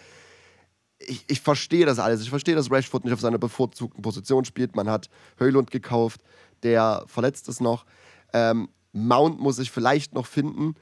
[1.01, 2.21] Ich, ich verstehe das alles.
[2.23, 4.77] Ich verstehe, dass Rashford nicht auf seiner bevorzugten Position spielt.
[4.77, 5.09] Man hat
[5.39, 6.23] Höylund gekauft,
[6.63, 7.87] der verletzt ist noch.
[8.33, 10.75] Ähm, Mount muss ich vielleicht noch finden.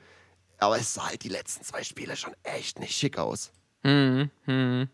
[0.58, 3.52] Aber es sah halt die letzten zwei Spiele schon echt nicht schick aus.
[3.84, 4.88] Mhm, mhm.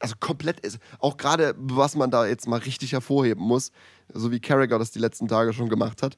[0.00, 0.78] Also komplett ist.
[0.98, 3.72] Auch gerade, was man da jetzt mal richtig hervorheben muss,
[4.12, 6.16] so wie Carragher das die letzten Tage schon gemacht hat.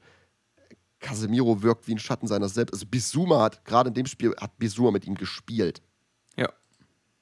[0.99, 2.73] Casemiro wirkt wie ein Schatten seiner selbst.
[2.73, 5.81] Also Bisuma hat, gerade in dem Spiel, hat Bisuma mit ihm gespielt.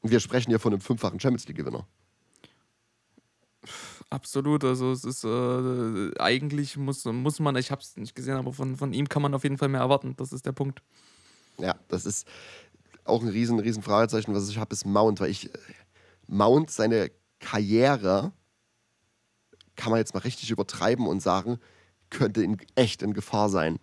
[0.01, 1.85] Wir sprechen hier von einem fünffachen Champions League-Gewinner.
[4.09, 4.63] absolut.
[4.63, 8.77] Also es ist äh, eigentlich muss, muss man, ich habe es nicht gesehen, aber von,
[8.77, 10.15] von ihm kann man auf jeden Fall mehr erwarten.
[10.17, 10.81] Das ist der Punkt.
[11.57, 12.27] Ja, das ist
[13.03, 15.49] auch ein riesen, riesen Fragezeichen, was ich habe, ist Mount, weil ich
[16.27, 18.31] Mount seine Karriere
[19.75, 21.57] kann man jetzt mal richtig übertreiben und sagen,
[22.09, 23.79] könnte in, echt in Gefahr sein.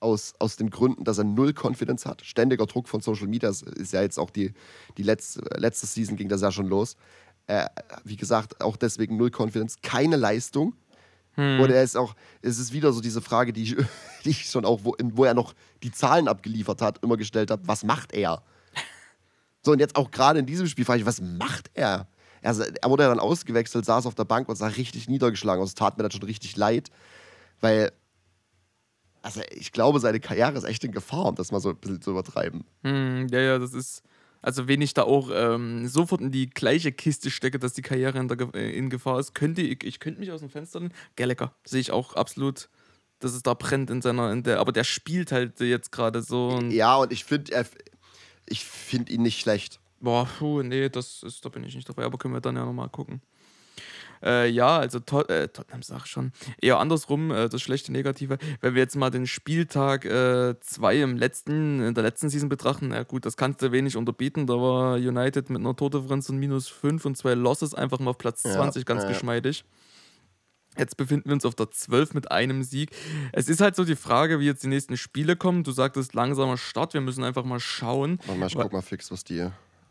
[0.00, 2.22] Aus, aus den Gründen, dass er null Confidence hat.
[2.24, 4.52] Ständiger Druck von Social Media ist ja jetzt auch die,
[4.96, 6.96] die letzte, letzte Season ging das ja schon los.
[7.48, 7.66] Äh,
[8.04, 10.74] wie gesagt, auch deswegen null Confidence, keine Leistung.
[11.38, 13.76] Und er ist auch, es ist wieder so diese Frage, die ich,
[14.24, 17.62] die ich schon auch, wo, wo er noch die Zahlen abgeliefert hat, immer gestellt habe,
[17.66, 18.42] was macht er?
[19.62, 22.08] So, und jetzt auch gerade in diesem Spiel frage ich, was macht er?
[22.42, 25.70] Er, er wurde ja dann ausgewechselt, saß auf der Bank und sah richtig niedergeschlagen aus.
[25.70, 26.90] Es tat mir dann schon richtig leid,
[27.60, 27.92] weil,
[29.22, 32.00] also ich glaube, seine Karriere ist echt in Gefahr, um das mal so ein bisschen
[32.00, 32.64] zu übertreiben.
[32.82, 34.02] Hm, ja, ja, das ist.
[34.40, 38.18] Also, wenn ich da auch ähm, sofort in die gleiche Kiste stecke, dass die Karriere
[38.18, 40.94] in, der, äh, in Gefahr ist, könnte ich, ich könnte mich aus dem Fenster lehnen.
[41.16, 42.68] Gallagher sehe ich auch absolut,
[43.18, 46.50] dass es da brennt in seiner, in der, aber der spielt halt jetzt gerade so.
[46.50, 47.66] Und, Ja, und ich finde,
[48.46, 49.80] ich finde ihn nicht schlecht.
[50.00, 52.64] Boah, puh, nee, das ist, da bin ich nicht dabei, aber können wir dann ja
[52.64, 53.20] nochmal gucken.
[54.22, 56.32] Äh, ja, also Tot äh, Tottenham sag ich schon.
[56.60, 58.38] Eher andersrum, äh, das schlechte Negative.
[58.60, 62.92] Wenn wir jetzt mal den Spieltag 2 äh, im letzten, in der letzten Season betrachten,
[62.92, 64.46] ja gut, das kannst du wenig unterbieten.
[64.46, 68.18] Da war United mit einer Tordifferenz von minus 5 und zwei Losses einfach mal auf
[68.18, 69.08] Platz 20 ja, ganz ja.
[69.08, 69.64] geschmeidig.
[70.76, 72.90] Jetzt befinden wir uns auf der 12 mit einem Sieg.
[73.32, 75.64] Es ist halt so die Frage, wie jetzt die nächsten Spiele kommen.
[75.64, 78.18] Du sagtest langsamer Start, wir müssen einfach mal schauen.
[78.26, 79.48] Warte mal, ich guck mal fix, was die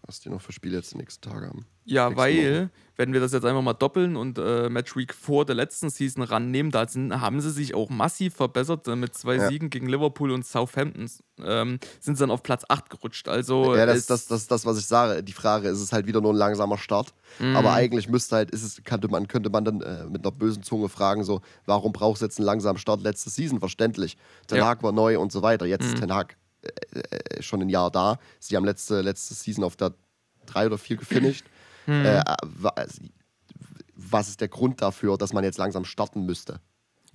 [0.08, 1.66] was die noch für Spiele jetzt die nächsten Tage haben.
[1.84, 2.70] Ja, weil, Woche.
[2.96, 6.24] wenn wir das jetzt einfach mal doppeln und äh, Match Week vor der letzten Season
[6.24, 8.88] rannehmen, da sind, haben sie sich auch massiv verbessert.
[8.88, 9.48] Äh, mit zwei ja.
[9.48, 11.10] Siegen gegen Liverpool und Southampton
[11.44, 13.28] ähm, sind sie dann auf Platz 8 gerutscht.
[13.28, 15.24] Also, ja, das ist das, das, das, was ich sage.
[15.24, 17.14] Die Frage ist es halt wieder nur ein langsamer Start.
[17.40, 17.56] Mhm.
[17.56, 20.64] Aber eigentlich müsste halt, ist es, könnte man, könnte man dann äh, mit einer bösen
[20.64, 23.02] Zunge fragen, so, warum brauchst du jetzt einen langsamen Start?
[23.02, 24.18] Letzte Season, verständlich.
[24.48, 25.66] Ten Hag war neu und so weiter.
[25.66, 25.94] Jetzt mhm.
[25.94, 26.38] ist Ten Hag
[26.94, 28.20] äh, äh, schon ein Jahr da.
[28.40, 29.94] Sie haben letzte, letzte Season auf der
[30.46, 31.46] drei oder vier gefinisht.
[31.86, 32.06] Hm.
[32.06, 32.24] Äh,
[33.96, 36.60] was ist der Grund dafür, dass man jetzt langsam starten müsste?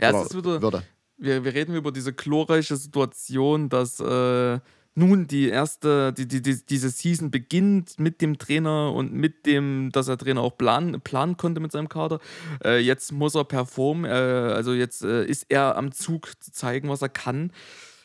[0.01, 0.83] Ja, es ist wieder, würde.
[1.17, 4.59] Wir, wir reden über diese glorreiche Situation, dass äh,
[4.95, 9.91] nun die erste, die, die, die, diese Season beginnt mit dem Trainer und mit dem,
[9.93, 12.19] dass der Trainer auch planen, planen konnte mit seinem Kader.
[12.65, 16.88] Äh, jetzt muss er performen, äh, also jetzt äh, ist er am Zug zu zeigen,
[16.88, 17.53] was er kann.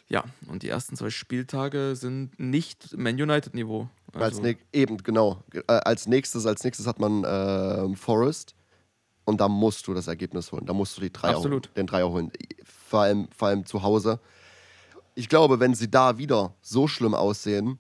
[0.10, 3.90] Ja, und die ersten zwei Spieltage sind nicht Man United-Niveau.
[4.14, 5.44] Also als eben, genau.
[5.54, 8.56] Äh, als nächstes, als nächstes hat man äh, Forest
[9.26, 10.66] und da musst du das Ergebnis holen.
[10.66, 11.68] Da musst du die Dreier Absolut.
[11.68, 12.32] Holen, den Dreier holen.
[12.64, 14.22] Vor allem, vor allem zu Hause.
[15.16, 17.78] Ich glaube, wenn sie da wieder so schlimm aussehen,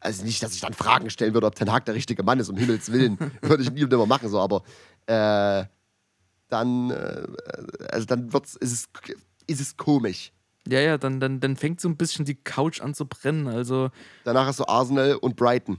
[0.00, 2.50] also nicht, dass ich dann Fragen stellen würde, ob Ten Hag der richtige Mann ist,
[2.50, 4.62] um Himmels Willen, würde ich nie und immer machen, so, aber
[5.06, 5.64] äh,
[6.48, 7.26] dann, äh,
[7.90, 8.88] also dann wird's, ist es
[9.48, 10.32] ist es komisch.
[10.68, 13.48] Ja, ja, dann, dann, dann fängt so ein bisschen die Couch an zu brennen.
[13.48, 13.90] Also
[14.24, 15.78] Danach hast du Arsenal und Brighton.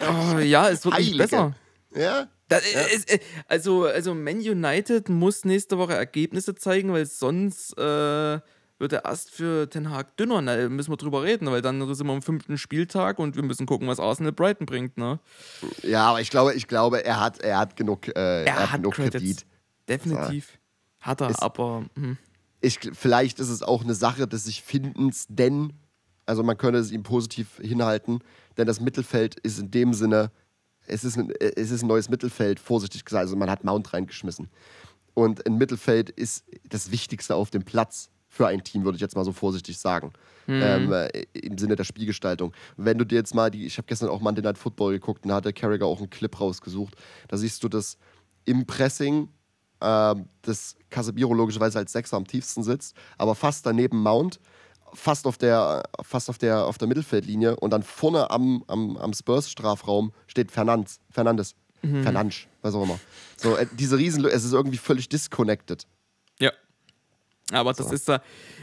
[0.00, 1.54] Oh, ja, es wird nicht besser.
[1.94, 2.28] Ja?
[2.48, 2.80] Das, ja.
[2.80, 8.40] Ist, äh, also, also Man United muss nächste Woche Ergebnisse zeigen, weil sonst äh,
[8.78, 10.40] wird der Ast für Den Haag dünner.
[10.42, 13.66] Da müssen wir drüber reden, weil dann sind wir am fünften Spieltag und wir müssen
[13.66, 14.96] gucken, was Arsenal Brighton bringt.
[14.96, 15.20] Ne?
[15.82, 18.80] Ja, aber ich glaube, ich glaube er, hat, er hat genug, äh, er, er, hat,
[18.80, 19.44] genug Kredit.
[19.86, 20.58] Definitiv.
[21.00, 21.84] Hat er, ist, aber.
[21.96, 22.16] Hm
[22.64, 25.74] ich, vielleicht ist es auch eine Sache des sich Findens, denn,
[26.26, 28.20] also man könnte es ihm positiv hinhalten,
[28.56, 30.30] denn das Mittelfeld ist in dem Sinne,
[30.86, 33.22] es ist ein, es ist ein neues Mittelfeld, vorsichtig gesagt.
[33.22, 34.48] Also man hat Mount reingeschmissen.
[35.14, 39.14] Und ein Mittelfeld ist das Wichtigste auf dem Platz für ein Team, würde ich jetzt
[39.14, 40.12] mal so vorsichtig sagen.
[40.46, 40.60] Mhm.
[40.62, 42.52] Ähm, äh, Im Sinne der Spielgestaltung.
[42.76, 45.28] Wenn du dir jetzt mal die, ich habe gestern auch Monday Night Football geguckt und
[45.28, 46.96] da hat der Carragher auch einen Clip rausgesucht.
[47.28, 47.96] Da siehst du das
[48.44, 49.28] im Pressing
[49.84, 54.40] äh, dass Casemiro logischerweise als Sechser am tiefsten sitzt, aber fast daneben Mount,
[54.94, 59.12] fast auf der, fast auf der, auf der Mittelfeldlinie und dann vorne am, am, am
[59.12, 61.00] Spurs-Strafraum steht Fernandes.
[61.10, 61.54] Fernandes.
[61.82, 62.02] Mhm.
[62.02, 62.98] Fernandes, was auch immer.
[63.36, 65.86] So, äh, diese Riesen, es ist irgendwie völlig disconnected.
[66.40, 66.52] Ja.
[67.52, 68.22] Aber das ist, da,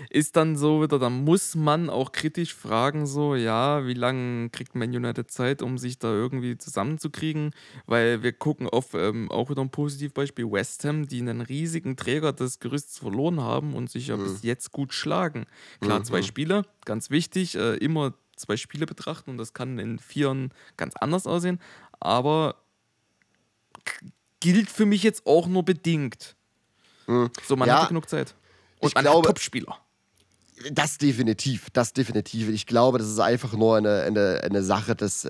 [0.10, 4.74] ist dann so wieder, da muss man auch kritisch fragen, so, ja, wie lange kriegt
[4.74, 7.54] Man United Zeit, um sich da irgendwie zusammenzukriegen?
[7.86, 12.34] Weil wir gucken auf ähm, auch wieder ein Positivbeispiel West Ham, die einen riesigen Träger
[12.34, 14.24] des Gerüsts verloren haben und sich ja mhm.
[14.24, 15.46] bis jetzt gut schlagen.
[15.80, 16.06] Klar, mhm.
[16.06, 20.96] zwei Spiele, ganz wichtig, äh, immer zwei Spiele betrachten und das kann in Vieren ganz
[20.96, 21.60] anders aussehen,
[22.00, 22.56] aber
[24.40, 26.36] gilt für mich jetzt auch nur bedingt.
[27.06, 27.30] Mhm.
[27.48, 27.78] So, man ja.
[27.78, 28.34] hatte genug Zeit.
[28.82, 29.78] Und ich glaube, Topspieler.
[30.72, 32.50] Das definitiv, das definitiv.
[32.50, 35.30] Ich glaube, das ist einfach nur eine, eine, eine Sache des äh,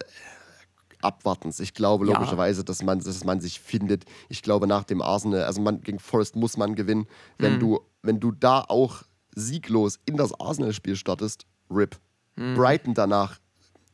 [1.01, 1.59] Abwartens.
[1.59, 2.65] Ich glaube logischerweise, ja.
[2.65, 4.05] dass, man, dass man sich findet.
[4.29, 7.07] Ich glaube, nach dem Arsenal, also man, gegen Forest muss man gewinnen.
[7.37, 7.59] Wenn, mhm.
[7.59, 9.03] du, wenn du da auch
[9.35, 11.97] sieglos in das Arsenal-Spiel startest, RIP.
[12.35, 12.55] Mhm.
[12.55, 13.39] Brighton danach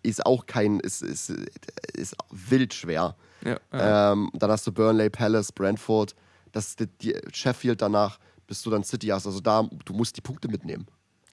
[0.04, 1.30] ist auch kein, ist, ist,
[1.94, 3.16] ist wild schwer.
[3.44, 4.14] Ja, ja.
[4.14, 6.16] Ähm, dann hast du Burnley, Palace, Brentford,
[6.52, 9.28] das, die, die Sheffield danach bis du dann City hast.
[9.28, 10.88] Also da, du musst die Punkte mitnehmen.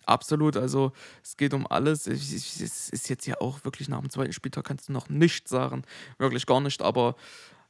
[0.07, 2.07] Absolut, also es geht um alles.
[2.07, 5.83] Es ist jetzt ja auch wirklich nach dem zweiten Spieltag, kannst du noch nichts sagen.
[6.19, 7.17] Wirklich gar nicht, aber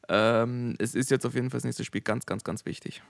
[0.08, 3.02] ähm, es ist jetzt auf jeden Fall das nächste Spiel ganz, ganz, ganz wichtig.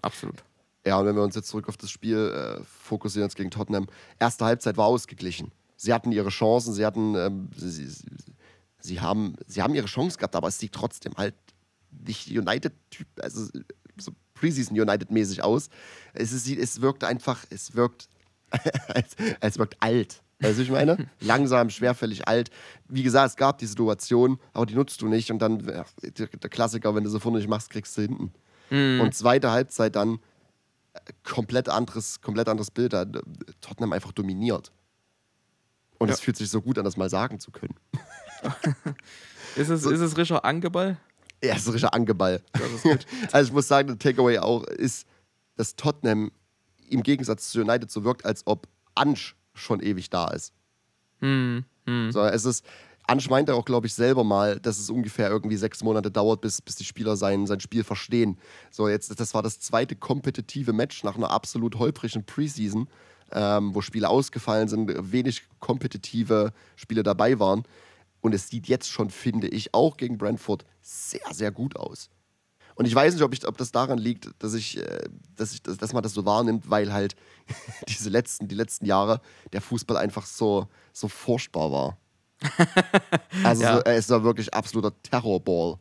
[0.00, 0.42] Absolut.
[0.84, 3.86] Ja, und wenn wir uns jetzt zurück auf das Spiel äh, fokussieren, jetzt gegen Tottenham.
[4.18, 5.52] Erste Halbzeit war ausgeglichen.
[5.76, 8.04] Sie hatten ihre Chancen, sie hatten, ähm, sie, sie,
[8.80, 11.34] sie, haben, sie haben ihre Chance gehabt, aber es sieht trotzdem halt
[11.90, 13.48] nicht United-Typ, also
[13.96, 15.68] so Preseason United-mäßig aus.
[16.14, 18.08] Es, ist, es wirkt einfach, es wirkt,
[19.40, 20.20] als wirkt alt.
[20.40, 21.08] Weißt du, ich meine?
[21.20, 22.50] Langsam, schwerfällig, alt.
[22.88, 25.30] Wie gesagt, es gab die Situation, aber die nutzt du nicht.
[25.30, 25.84] Und dann, ja,
[26.18, 28.32] der Klassiker, wenn du so vorne nicht machst, kriegst du hinten.
[28.70, 29.00] Mhm.
[29.00, 30.18] Und zweite Halbzeit dann
[30.94, 32.92] äh, komplett anderes, komplett anderes Bild.
[32.92, 33.06] Da
[33.60, 34.72] Tottenham einfach dominiert.
[35.98, 37.76] Und es fühlt sich so gut an, das mal sagen zu können.
[39.54, 40.96] ist, es, so, ist es Richard Angeball?
[41.42, 42.40] Ja, das ist ein richtiger Angeball.
[43.32, 45.06] also ich muss sagen, der Takeaway auch ist,
[45.56, 46.30] dass Tottenham
[46.88, 50.52] im Gegensatz zu United so wirkt, als ob Ansch schon ewig da ist.
[51.20, 52.12] Hm, hm.
[52.12, 52.64] So, es ist,
[53.06, 56.62] Ansch meinte auch, glaube ich, selber mal, dass es ungefähr irgendwie sechs Monate dauert, bis,
[56.62, 58.38] bis die Spieler sein, sein Spiel verstehen.
[58.70, 62.88] So, jetzt, das war das zweite kompetitive Match nach einer absolut holprigen Preseason,
[63.32, 67.64] ähm, wo Spiele ausgefallen sind, wenig kompetitive Spiele dabei waren.
[68.22, 72.08] Und es sieht jetzt schon, finde ich, auch gegen Brentford sehr, sehr gut aus.
[72.74, 75.04] Und ich weiß nicht, ob, ich, ob das daran liegt, dass, ich, äh,
[75.36, 77.16] dass, ich, dass man das so wahrnimmt, weil halt
[77.88, 79.20] diese letzten, die letzten Jahre
[79.52, 81.98] der Fußball einfach so, so furchtbar war.
[83.44, 83.76] Also Ja.
[83.76, 85.78] so, es war wirklich absoluter Terrorball.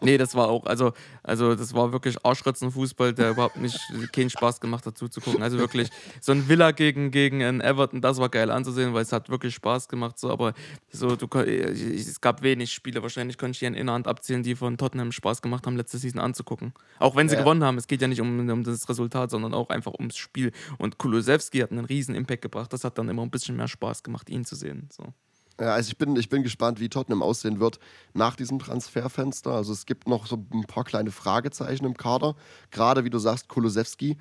[0.00, 3.78] Nee, das war auch, also, also das war wirklich Arschritzenfußball, der überhaupt nicht
[4.12, 5.42] keinen Spaß gemacht hat zuzugucken.
[5.42, 9.12] Also wirklich so ein Villa gegen, gegen ein Everton, das war geil anzusehen, weil es
[9.12, 10.18] hat wirklich Spaß gemacht.
[10.18, 10.54] So, aber
[10.90, 14.54] so, du, es gab wenig Spiele, wahrscheinlich konnte ich hier in einer Hand abzählen, die
[14.54, 16.72] von Tottenham Spaß gemacht haben, letzte Season anzugucken.
[16.98, 17.40] Auch wenn sie Ja.
[17.40, 20.52] gewonnen haben, es geht ja nicht um, um das Resultat, sondern auch einfach ums Spiel.
[20.78, 22.72] Und Kulusewski hat einen riesen Impact gebracht.
[22.72, 24.88] Das hat dann immer ein bisschen mehr Spaß gemacht, ihn zu sehen.
[24.92, 25.12] So.
[25.60, 27.78] Ja, also ich bin, ich bin gespannt, wie Tottenham aussehen wird
[28.12, 29.52] nach diesem Transferfenster.
[29.52, 32.34] Also es gibt noch so ein paar kleine Fragezeichen im Kader.
[32.70, 34.16] Gerade wie du sagst, Kulusewski.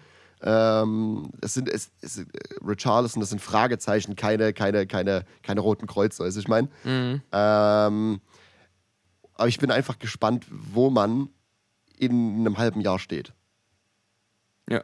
[0.46, 2.26] Ähm, es sind es, es, äh,
[2.68, 6.22] Richarlison, das sind Fragezeichen, keine, keine, keine, keine roten Kreuze.
[6.24, 7.22] Also ich meine, Mhm.
[7.32, 8.22] ähm,
[9.36, 11.30] aber ich bin einfach gespannt, wo man
[11.98, 13.34] in einem halben Jahr steht.
[14.70, 14.84] Ja.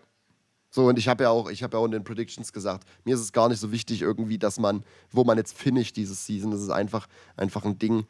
[0.71, 3.15] So, und ich habe ja auch, ich habe ja auch in den Predictions gesagt, mir
[3.15, 6.51] ist es gar nicht so wichtig irgendwie, dass man, wo man jetzt finisht dieses Season,
[6.51, 8.05] das ist einfach, einfach ein Ding.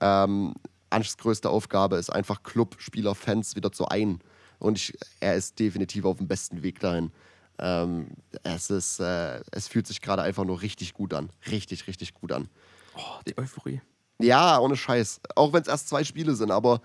[0.00, 0.54] Ähm,
[0.90, 4.20] Anschs größte Aufgabe ist einfach Club, Spieler, Fans wieder zu ein.
[4.60, 7.10] Und ich, er ist definitiv auf dem besten Weg dahin.
[7.58, 8.08] Ähm,
[8.42, 11.30] es, ist, äh, es fühlt sich gerade einfach nur richtig gut an.
[11.50, 12.48] Richtig, richtig gut an.
[12.96, 13.80] Oh, die Euphorie.
[14.20, 15.20] Ja, ohne Scheiß.
[15.34, 16.80] Auch wenn es erst zwei Spiele sind, aber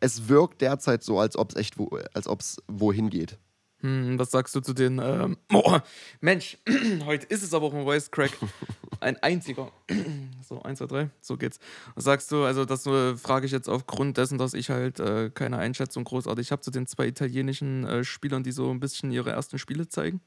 [0.00, 3.38] es wirkt derzeit so, als ob es echt wo, als ob es wohin geht.
[3.84, 4.98] Hm, was sagst du zu den.
[4.98, 5.78] Ähm, oh,
[6.22, 6.56] Mensch,
[7.04, 8.30] heute ist es aber auch ein Voice Crack.
[9.00, 9.70] Ein einziger.
[10.48, 11.58] so, eins, zwei, drei, so geht's.
[11.94, 15.28] Was sagst du, also das äh, frage ich jetzt aufgrund dessen, dass ich halt äh,
[15.28, 19.30] keine Einschätzung großartig habe zu den zwei italienischen äh, Spielern, die so ein bisschen ihre
[19.30, 20.22] ersten Spiele zeigen?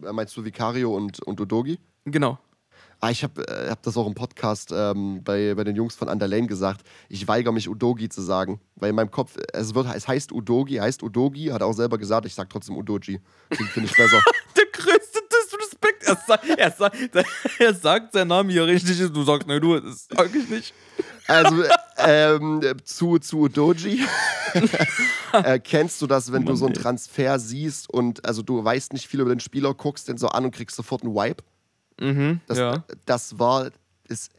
[0.00, 1.80] Äh, Meinst du Vicario und, und Udogi?
[2.04, 2.38] Genau.
[3.04, 6.08] Ah, ich habe äh, hab das auch im Podcast ähm, bei, bei den Jungs von
[6.08, 6.82] Underlane gesagt.
[7.08, 8.60] Ich weigere mich, Udogi zu sagen.
[8.76, 11.98] Weil in meinem Kopf, es, wird, es heißt Udogi, heißt Udogi, hat er auch selber
[11.98, 13.20] gesagt, ich sag trotzdem Udogi.
[13.50, 14.22] Finde ich besser.
[14.56, 16.04] Der größte Disrespect.
[16.04, 16.90] Er, sa er, sa
[17.58, 19.16] er sagt sein Name hier richtig ist.
[19.16, 20.72] Du sagst, nein, du, das sag ich nicht.
[21.26, 21.64] Also
[21.98, 24.06] ähm, zu, zu Udogi.
[25.32, 26.74] äh, kennst du das, wenn du Mann, so einen.
[26.74, 30.44] Transfer siehst und also du weißt nicht viel über den Spieler, guckst den so an
[30.44, 31.42] und kriegst sofort einen Wipe?
[32.00, 32.84] Mhm, Das, ja.
[33.06, 33.70] das war
[34.08, 34.30] das,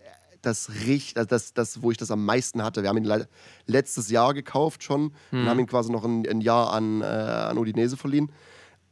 [0.42, 2.82] das, Richt- also das, das, wo ich das am meisten hatte.
[2.82, 3.28] Wir haben ihn le-
[3.66, 7.58] letztes Jahr gekauft schon und haben ihn quasi noch ein, ein Jahr an, äh, an
[7.58, 8.32] Udinese verliehen.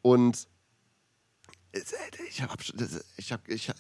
[0.02, 0.48] Und
[2.28, 2.54] ich habe
[3.18, 3.78] ich hab, ich hab,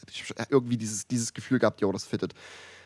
[0.52, 2.34] irgendwie dieses, dieses Gefühl gehabt, jo, das fittet.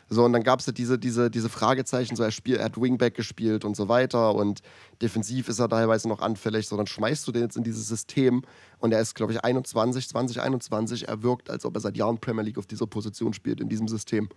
[0.08, 2.80] So, und dann gab es ja diese, diese, diese Fragezeichen, so er, spiel, er hat
[2.80, 4.60] Wingback gespielt und so weiter und
[5.02, 8.42] defensiv ist er teilweise noch anfällig, so dann schmeißt du den jetzt in dieses System
[8.78, 12.44] und er ist, glaube ich, 21, 2021, er wirkt, als ob er seit Jahren Premier
[12.44, 14.28] League auf dieser Position spielt, in diesem System.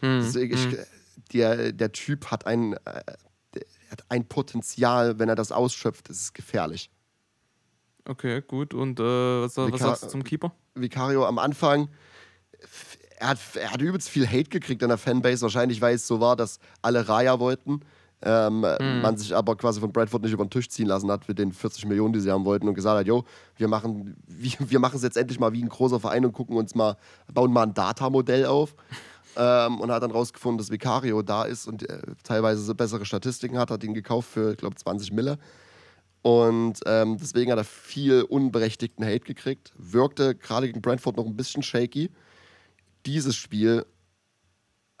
[0.00, 0.78] Deswegen, ich,
[1.32, 3.02] der, der Typ hat ein, äh,
[3.90, 6.90] hat ein Potenzial, wenn er das ausschöpft, das ist gefährlich.
[8.04, 8.74] Okay, gut.
[8.74, 10.52] Und äh, was, was sagst du zum Keeper?
[10.74, 11.88] Vicario am Anfang,
[13.20, 16.20] er hat, er hat übelst viel Hate gekriegt in der Fanbase, wahrscheinlich weil es so
[16.20, 17.80] war, dass alle Raya wollten.
[18.22, 21.38] Ähm, Man sich aber quasi von Bradford nicht über den Tisch ziehen lassen hat mit
[21.38, 23.24] den 40 Millionen, die sie haben wollten und gesagt hat, jo,
[23.56, 26.56] wir machen wir, wir machen es jetzt endlich mal wie ein großer Verein und gucken
[26.56, 26.96] uns mal,
[27.32, 28.74] bauen mal ein Datamodell auf.
[29.36, 33.58] ähm, und hat dann rausgefunden, dass Vicario da ist und äh, teilweise so bessere Statistiken
[33.58, 35.38] hat, hat ihn gekauft für, ich glaube, 20 Mille.
[36.22, 39.72] Und ähm, deswegen hat er viel unberechtigten Hate gekriegt.
[39.78, 42.10] Wirkte gerade gegen Brentford noch ein bisschen shaky.
[43.06, 43.86] Dieses Spiel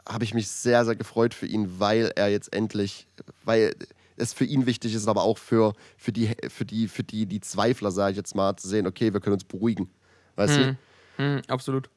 [0.08, 3.06] habe ich mich sehr, sehr gefreut für ihn, weil er jetzt endlich,
[3.44, 3.74] weil
[4.16, 7.40] es für ihn wichtig ist, aber auch für, für, die, für, die, für die, die
[7.40, 9.90] Zweifler, sage ich jetzt mal, zu sehen, okay, wir können uns beruhigen.
[10.36, 10.76] Weißt Hm,
[11.16, 11.90] hm, absolut.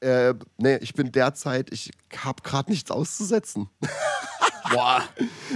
[0.00, 0.06] du?
[0.06, 3.68] Äh, nee, ich bin derzeit, ich habe gerade nichts auszusetzen.
[4.72, 5.02] Boah.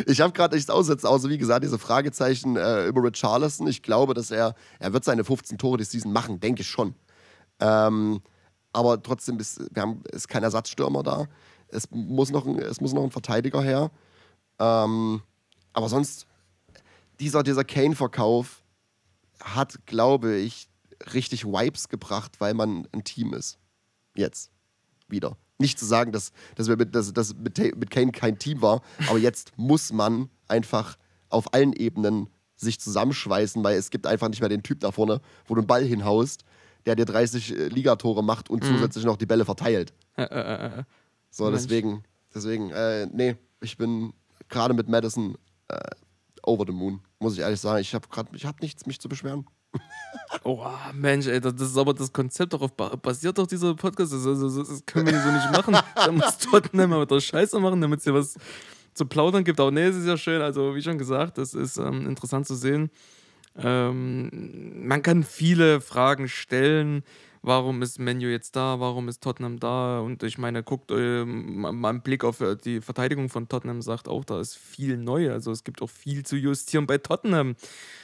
[0.07, 3.67] Ich habe gerade nichts aussetzen, außer wie gesagt, diese Fragezeichen äh, über Richarlison.
[3.67, 6.95] Ich glaube, dass er, er wird seine 15 Tore die Season machen, denke ich schon.
[7.61, 8.21] Ähm,
[8.77, 11.29] aber trotzdem ist, wir haben, ist kein Ersatzstürmer da.
[11.69, 13.91] Es muss noch ein, es muss noch ein Verteidiger her.
[14.59, 15.23] Ähm,
[15.73, 16.27] aber sonst,
[17.19, 18.63] dieser, dieser Kane-Verkauf
[19.41, 20.69] hat, glaube ich,
[21.15, 23.59] richtig Vibes gebracht, weil man ein Team ist.
[24.15, 24.51] Jetzt.
[25.09, 25.39] Wieder.
[25.57, 28.83] Nicht zu sagen, dass, dass, wir mit, dass, dass mit, mit Kane kein Team war,
[29.09, 30.99] aber jetzt muss man einfach
[31.31, 35.23] auf allen Ebenen sich zusammenschweißen, weil es gibt einfach nicht mehr den Typ da vorne,
[35.47, 36.45] wo du einen Ball hinhaust,
[36.87, 38.69] der dir 30 äh, Ligatore macht und mhm.
[38.69, 39.93] zusätzlich noch die Bälle verteilt.
[40.17, 40.85] Äh, äh, äh.
[41.31, 41.57] so, Mensch.
[41.57, 42.73] deswegen, deswegen,
[43.13, 44.13] nee, ich bin
[44.49, 45.37] gerade mit Madison
[46.45, 47.81] over the moon, muss ich ehrlich sagen.
[47.81, 49.47] Ich habe gerade, ich habe nichts, mich zu beschweren.
[50.45, 50.65] Oh,
[50.95, 54.13] Mensch, ey, das ist aber das Konzept, darauf basiert doch dieser Podcast.
[54.13, 55.77] Das, das, das können wir so nicht machen.
[55.95, 58.37] Da muss Tottenham mal wieder Scheiße machen, damit es hier was
[58.95, 59.61] zu plaudern gibt.
[59.61, 60.41] Aber nee, es ist ja schön.
[60.41, 62.91] Also, wie schon gesagt, es ist ähm, interessant zu sehen.
[63.59, 67.03] Ähm, man kann viele Fragen stellen
[67.47, 70.01] warum ist Menu jetzt da, warum ist Tottenham da?
[70.01, 74.09] Und ich meine, guckt äh, mal einen Blick auf äh, die Verteidigung von Tottenham, sagt
[74.09, 75.31] auch, da ist viel neu.
[75.31, 77.55] Also es gibt auch viel zu justieren bei Tottenham.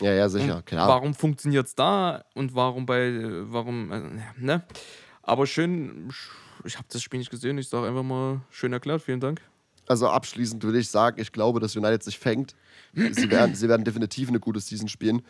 [0.01, 0.89] Ja, ja, sicher, und klar.
[0.89, 3.13] Warum funktioniert es da und warum bei,
[3.53, 4.03] warum, äh,
[4.39, 4.63] ne?
[5.23, 6.13] Aber schön,
[6.65, 9.41] ich habe das Spiel nicht gesehen, ich sage einfach mal, schön erklärt, vielen Dank.
[9.89, 12.55] Also abschließend würde ich sagen, ich glaube, dass United sich fängt.
[12.95, 15.23] Sie werden, sie werden definitiv eine gute Season spielen.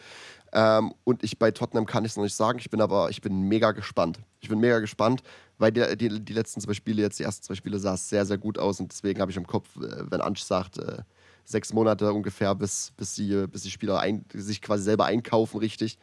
[0.53, 2.59] Ähm, und ich bei Tottenham kann ich es noch nicht sagen.
[2.59, 4.19] Ich bin aber, ich bin mega gespannt.
[4.41, 5.23] Ich bin mega gespannt,
[5.59, 8.27] weil die, die, die letzten zwei Spiele, jetzt die ersten zwei Spiele, sah es sehr,
[8.27, 8.81] sehr gut aus.
[8.81, 11.03] Und deswegen habe ich im Kopf, äh, wenn Ansch sagt, äh,
[11.45, 15.99] sechs Monate ungefähr, bis, bis, die, bis die Spieler ein, sich quasi selber einkaufen, richtig.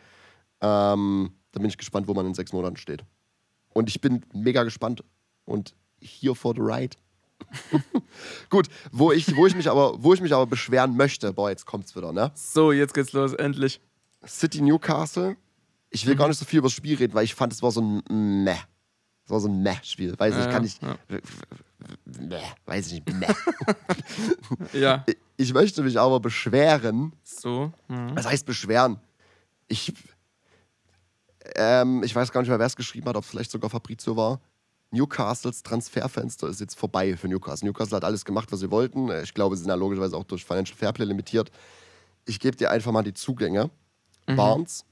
[0.61, 3.03] Ähm, da bin ich gespannt, wo man in sechs Monaten steht.
[3.73, 5.03] Und ich bin mega gespannt
[5.45, 6.95] und here for the ride.
[8.49, 11.65] Gut, wo ich, wo, ich mich aber, wo ich mich aber beschweren möchte, boah, jetzt
[11.65, 12.31] kommt's wieder, ne?
[12.35, 13.81] So, jetzt geht's los, endlich.
[14.25, 15.37] City Newcastle.
[15.89, 16.19] Ich will mhm.
[16.19, 18.43] gar nicht so viel über das Spiel reden, weil ich fand, es war so ein
[18.43, 18.57] Meh.
[19.25, 20.17] Es war so ein Meh-Spiel.
[20.17, 20.79] Weiß ich, ja, kann ich.
[20.81, 20.97] Ja.
[22.05, 23.13] Meh, weiß ich nicht.
[23.13, 23.27] Meh.
[24.79, 25.05] ja.
[25.41, 27.13] Ich möchte mich aber beschweren.
[27.23, 27.71] So.
[27.87, 28.13] Mhm.
[28.13, 28.99] Was heißt beschweren?
[29.69, 29.93] Ich.
[31.55, 34.17] Ähm, ich weiß gar nicht mehr, wer es geschrieben hat, ob es vielleicht sogar Fabrizio
[34.17, 34.41] war.
[34.91, 37.67] Newcastles Transferfenster ist jetzt vorbei für Newcastle.
[37.67, 39.09] Newcastle hat alles gemacht, was sie wollten.
[39.23, 41.51] Ich glaube, sie sind ja logischerweise auch durch Financial Fairplay limitiert.
[42.25, 43.69] Ich gebe dir einfach mal die Zugänge.
[44.27, 44.35] Mhm.
[44.35, 44.85] Barnes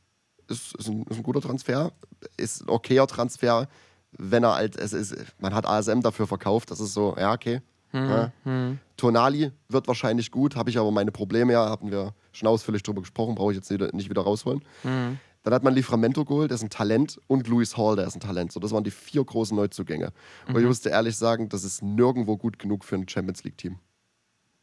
[0.47, 1.91] ist, ist, ein, ist, ein, guter Transfer,
[2.37, 3.67] ist ein okayer Transfer,
[4.11, 7.61] wenn er halt, es ist, man hat ASM dafür verkauft, das ist so, ja, okay.
[7.91, 8.09] Mhm.
[8.09, 8.31] Ja.
[8.43, 8.79] Mhm.
[8.97, 13.01] Tonali wird wahrscheinlich gut, habe ich aber meine Probleme, ja, hatten wir schon ausführlich drüber
[13.01, 14.63] gesprochen, brauche ich jetzt nicht wieder rausholen.
[14.83, 15.19] Mhm.
[15.47, 18.19] Dann hat man Livramento geholt, der ist ein Talent, und Louis Hall, der ist ein
[18.19, 18.51] Talent.
[18.51, 20.11] So, das waren die vier großen Neuzugänge.
[20.45, 20.55] Mhm.
[20.55, 23.79] Und ich musste ehrlich sagen, das ist nirgendwo gut genug für ein Champions League-Team.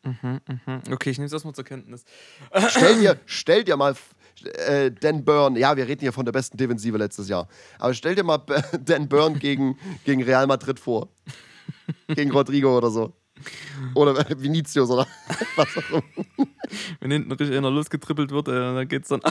[0.03, 0.83] Mhm, mhm.
[0.93, 2.05] Okay, ich nehme es erstmal zur Kenntnis.
[2.69, 3.95] Stell dir, stell dir mal
[4.67, 8.15] äh, Dan Burn, ja, wir reden hier von der besten Defensive letztes Jahr, aber stell
[8.15, 8.45] dir mal
[8.85, 11.09] Dan Burn gegen, gegen Real Madrid vor.
[12.09, 13.15] gegen Rodrigo oder so.
[13.95, 15.07] Oder Vinicius oder
[15.57, 16.03] was auch immer.
[17.01, 19.23] Wenn hinten richtig einer losgetrippelt wird, äh, dann geht's dann.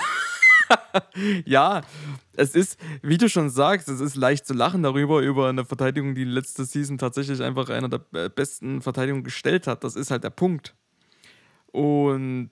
[1.45, 1.82] ja,
[2.36, 6.16] es ist, wie du schon sagst, es ist leicht zu lachen darüber, über eine Verteidigung,
[6.16, 9.84] die letzte Season tatsächlich einfach einer der besten Verteidigungen gestellt hat.
[9.84, 10.76] Das ist halt der Punkt.
[11.72, 12.51] Und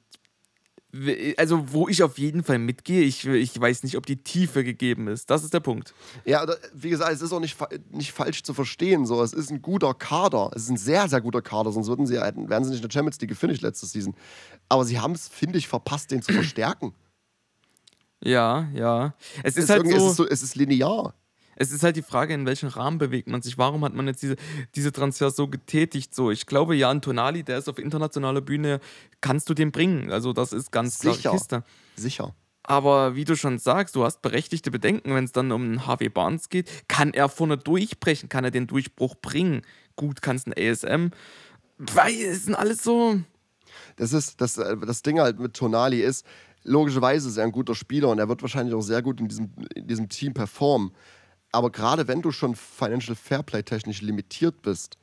[1.37, 5.07] also wo ich auf jeden Fall mitgehe, ich, ich weiß nicht, ob die Tiefe gegeben
[5.07, 5.29] ist.
[5.29, 5.93] Das ist der Punkt.
[6.25, 7.57] Ja, wie gesagt, es ist auch nicht,
[7.91, 9.05] nicht falsch zu verstehen.
[9.05, 9.23] So.
[9.23, 10.51] Es ist ein guter Kader.
[10.53, 12.93] Es ist ein sehr, sehr guter Kader, sonst würden sie, wären sie nicht in der
[12.93, 14.13] Champions League gefinisht letzte Season.
[14.67, 16.93] Aber sie haben es, finde ich, verpasst, den zu verstärken.
[18.23, 19.13] Ja, ja.
[19.43, 21.13] Es ist, es halt so, es ist so, es ist linear.
[21.55, 23.57] Es ist halt die Frage, in welchem Rahmen bewegt man sich.
[23.57, 24.35] Warum hat man jetzt diese,
[24.73, 26.15] diese Transfers so getätigt?
[26.15, 28.79] So, ich glaube, Jan Tonali, der ist auf internationaler Bühne,
[29.21, 30.11] kannst du den bringen.
[30.11, 31.63] Also, das ist ganz klar Kiste.
[31.95, 32.33] Sicher.
[32.63, 36.49] Aber wie du schon sagst, du hast berechtigte Bedenken, wenn es dann um HW Barnes
[36.49, 36.69] geht.
[36.87, 38.29] Kann er vorne durchbrechen?
[38.29, 39.63] Kann er den Durchbruch bringen?
[39.95, 41.09] Gut, kann es ein ASM?
[41.77, 43.19] Weil es sind alles so.
[43.95, 46.25] Das ist das, äh, das Ding halt mit Tonali ist,
[46.63, 49.51] logischerweise ist er ein guter Spieler und er wird wahrscheinlich auch sehr gut in diesem,
[49.75, 50.91] in diesem Team performen.
[51.51, 54.97] Aber gerade wenn du schon Financial Fairplay technisch limitiert bist,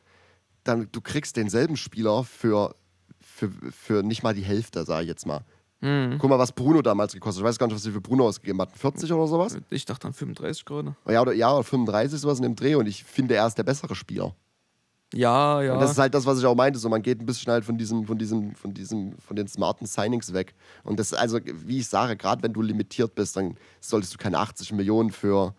[0.64, 2.74] dann du kriegst denselben Spieler für,
[3.20, 5.44] für, für nicht mal die Hälfte, sage ich jetzt mal.
[5.80, 6.18] Mhm.
[6.18, 7.46] Guck mal, was Bruno damals gekostet hat.
[7.46, 8.76] Ich weiß gar nicht, was sie für Bruno ausgegeben hat.
[8.76, 9.56] 40 oder sowas?
[9.70, 10.96] Ich dachte an 35 gerade.
[11.06, 13.62] Ja, oder, ja, oder 35 sowas in dem Dreh und ich finde, er ist der
[13.62, 14.34] bessere Spieler.
[15.14, 15.72] Ja, ja.
[15.72, 16.78] Und das ist halt das, was ich auch meinte.
[16.78, 19.86] So, man geht ein bisschen halt von diesem, von diesem, von diesem, von den smarten
[19.86, 20.54] Signings weg.
[20.84, 24.38] Und das, also, wie ich sage, gerade wenn du limitiert bist, dann solltest du keine
[24.38, 25.54] 80 Millionen für,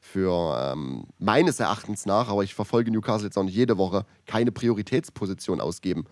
[0.00, 4.52] für ähm, meines Erachtens nach, aber ich verfolge Newcastle jetzt auch nicht jede Woche, keine
[4.52, 6.04] Prioritätsposition ausgeben.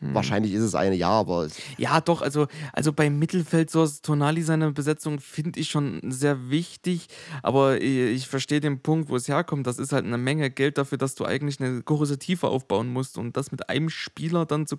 [0.00, 0.14] Hm.
[0.14, 1.48] Wahrscheinlich ist es eine, ja, aber.
[1.76, 7.08] Ja, doch, also, also beim Mittelfeld, so Tonali seine Besetzung finde ich schon sehr wichtig,
[7.42, 9.66] aber ich, ich verstehe den Punkt, wo es herkommt.
[9.66, 13.18] Das ist halt eine Menge Geld dafür, dass du eigentlich eine große Tiefe aufbauen musst
[13.18, 14.78] und das mit einem Spieler dann zu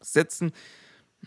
[0.00, 0.52] setzen,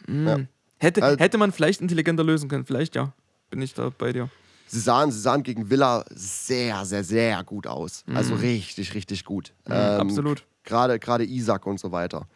[0.07, 0.37] hm, ja.
[0.77, 2.65] hätte, also, hätte man vielleicht intelligenter lösen können.
[2.65, 3.13] Vielleicht ja,
[3.49, 4.29] bin ich da bei dir.
[4.67, 8.03] sie sahen, sie sahen gegen Villa sehr, sehr, sehr gut aus.
[8.13, 9.53] Also richtig, richtig gut.
[9.67, 10.45] Mhm, Ähm, absolut.
[10.63, 12.27] Gerade, gerade Isaac und so weiter.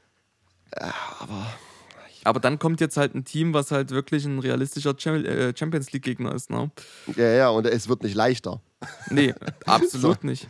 [1.19, 1.47] Aber
[2.24, 6.34] Aber dann kommt jetzt halt ein Team, was halt wirklich ein realistischer äh, Champions League-Gegner
[6.34, 6.71] ist, ne?
[7.15, 8.61] ja, ja, und es wird nicht leichter.
[9.09, 9.34] Nee,
[9.65, 10.47] absolut nicht.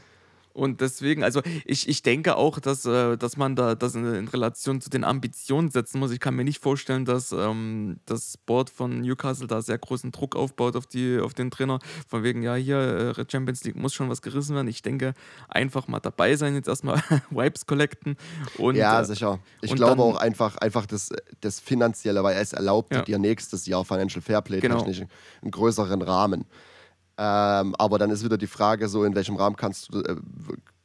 [0.53, 4.27] Und deswegen, also ich, ich denke auch, dass, äh, dass man da das in, in
[4.27, 6.11] Relation zu den Ambitionen setzen muss.
[6.11, 10.35] Ich kann mir nicht vorstellen, dass ähm, das Board von Newcastle da sehr großen Druck
[10.35, 11.79] aufbaut auf, die, auf den Trainer.
[12.07, 14.67] Von wegen, ja, hier, äh, Champions League muss schon was gerissen werden.
[14.67, 15.15] Ich denke,
[15.49, 17.01] einfach mal dabei sein, jetzt erstmal
[17.31, 18.15] Vibes collecten.
[18.59, 19.39] Und, ja, äh, sicher.
[19.61, 21.09] Ich glaube dann- auch einfach, einfach das,
[21.41, 23.01] das Finanzielle, weil es erlaubt Ja.
[23.01, 24.77] dir nächstes Jahr Financial Fairplay Genau.
[24.77, 25.01] technisch
[25.41, 26.45] einen größeren Rahmen.
[27.17, 30.15] Ähm, aber dann ist wieder die Frage, so in welchem Rahmen kannst du, äh,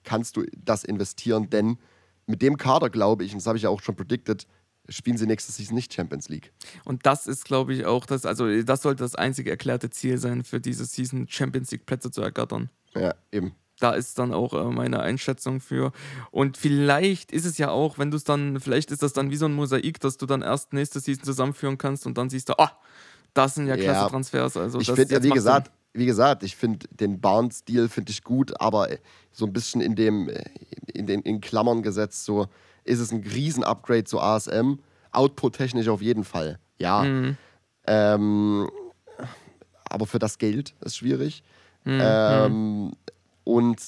[0.05, 1.49] kannst du das investieren?
[1.51, 1.79] Denn
[2.26, 4.47] mit dem Kader, glaube ich, und das habe ich ja auch schon predicted,
[4.89, 6.53] spielen sie nächste Season nicht Champions League.
[6.85, 10.45] Und das ist, glaube ich, auch das, also das sollte das einzige erklärte Ziel sein,
[10.45, 12.70] für diese Season Champions League Plätze zu ergattern.
[12.95, 13.55] Ja, eben.
[13.81, 15.93] Da ist dann auch äh, meine Einschätzung für.
[16.31, 19.37] Und vielleicht ist es ja auch, wenn du es dann, vielleicht ist das dann wie
[19.37, 22.59] so ein Mosaik, dass du dann erst nächste Season zusammenführen kannst und dann siehst du,
[22.59, 22.72] ah,
[23.35, 24.09] das sind ja klasse Ja.
[24.09, 24.57] Transfers.
[24.57, 28.61] Also ich finde, jetzt wie gesagt, wie gesagt, ich finde den Barnes-Deal finde ich gut,
[28.61, 28.99] aber äh,
[29.32, 30.45] so ein bisschen in dem, äh,
[30.93, 32.47] in den in Klammern gesetzt, so
[32.84, 34.80] ist es ein Riesen-Upgrade zu ASM.
[35.12, 37.03] Output-technisch auf jeden Fall, ja.
[37.03, 37.36] Mhm.
[37.86, 38.70] Ähm,
[39.84, 41.43] aber für das Geld ist schwierig.
[41.84, 42.01] Mhm.
[42.03, 42.93] Ähm,
[43.45, 43.80] und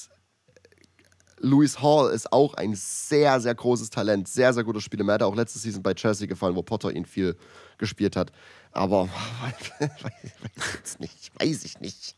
[1.40, 5.04] Louis Hall ist auch ein sehr, sehr großes Talent, sehr, sehr guter Spieler.
[5.04, 7.36] Mir hat er auch letzte Season bei Chelsea gefallen, wo Potter ihn viel
[7.78, 8.30] gespielt hat.
[8.72, 9.08] Aber
[9.40, 12.14] weiß jetzt nicht, weiß ich nicht.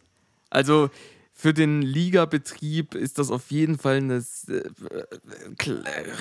[0.50, 0.90] Also
[1.32, 4.22] für den Ligabetrieb ist das auf jeden Fall ein äh,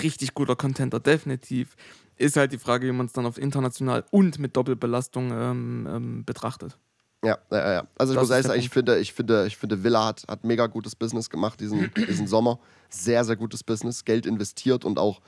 [0.02, 1.76] richtig guter Contender, definitiv.
[2.18, 6.26] Ist halt die Frage, wie man es dann auf international und mit Doppelbelastung ähm, ähm,
[6.26, 6.78] betrachtet.
[7.24, 7.88] Ja, ja, ja.
[7.98, 10.44] Also ich Das muss ehrlich sagen, ich finde, ich finde, ich finde, Villa hat, hat
[10.44, 12.60] mega gutes Business gemacht diesen, diesen Sommer.
[12.90, 15.22] Sehr, sehr gutes Business, Geld investiert und auch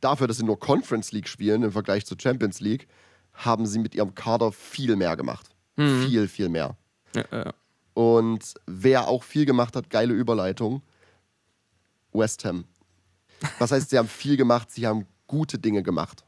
[0.00, 2.88] dafür, dass sie nur Conference League spielen im Vergleich zur Champions League,
[3.36, 5.50] haben sie mit ihrem Kader viel mehr gemacht.
[5.76, 6.76] Viel, viel mehr.
[7.14, 7.52] Ja, ja.
[7.94, 10.82] Und wer auch viel gemacht hat, geile Überleitung,
[12.12, 12.64] West Ham.
[13.58, 16.24] Was heißt, sie haben viel gemacht, sie haben gute Dinge gemacht.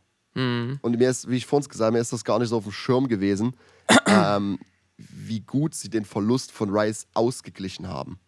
[0.83, 2.65] Und mir ist, wie ich vorhin gesagt habe, mir ist das gar nicht so auf
[2.65, 3.55] dem Schirm gewesen,
[4.07, 4.59] ähm,
[4.97, 8.19] wie gut sie den Verlust von Rice ausgeglichen haben.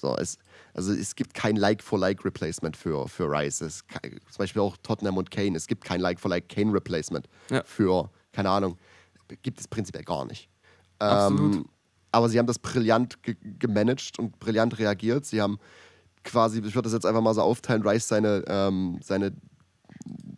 [0.00, 0.38] So, es,
[0.74, 3.60] also es gibt kein Like-for-Like-Replacement für, für Rice.
[3.60, 5.56] Es, zum Beispiel auch Tottenham und Kane.
[5.56, 7.62] Es gibt kein Like-for-Like-Kane-Replacement Ja.
[7.64, 8.78] für, keine Ahnung,
[9.42, 10.48] gibt es prinzipiell gar nicht.
[10.98, 11.56] Absolut.
[11.56, 11.64] Ähm,
[12.12, 15.26] aber sie haben das brillant ge gemanagt und brillant reagiert.
[15.26, 15.58] Sie haben
[16.24, 19.32] quasi, ich würde das jetzt einfach mal so aufteilen, Rice seine, ähm, seine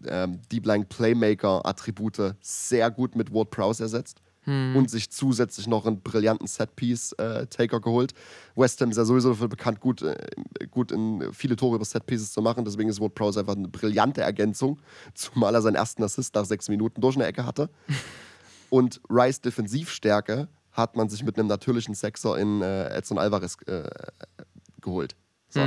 [0.06, 6.00] ähm, Deep Line Playmaker-Attribute sehr gut mit Ward Prowse ersetzt und sich zusätzlich noch einen
[6.00, 8.14] brillanten Set-Piece-Taker geholt.
[8.56, 10.16] West Ham ist ja sowieso dafür bekannt, gut, äh,
[10.70, 12.64] gut in viele Tore über Set-Pieces zu machen.
[12.64, 14.80] Deswegen ist Ward Prowse einfach eine brillante Ergänzung,
[15.14, 17.70] zumal er seinen ersten Assist nach sechs Minuten durch eine Ecke hatte.
[18.70, 23.90] Und Rice Defensivstärke hat man sich mit einem natürlichen Sechser in äh, Edson Alvarez äh,
[24.80, 25.16] geholt.
[25.48, 25.60] So.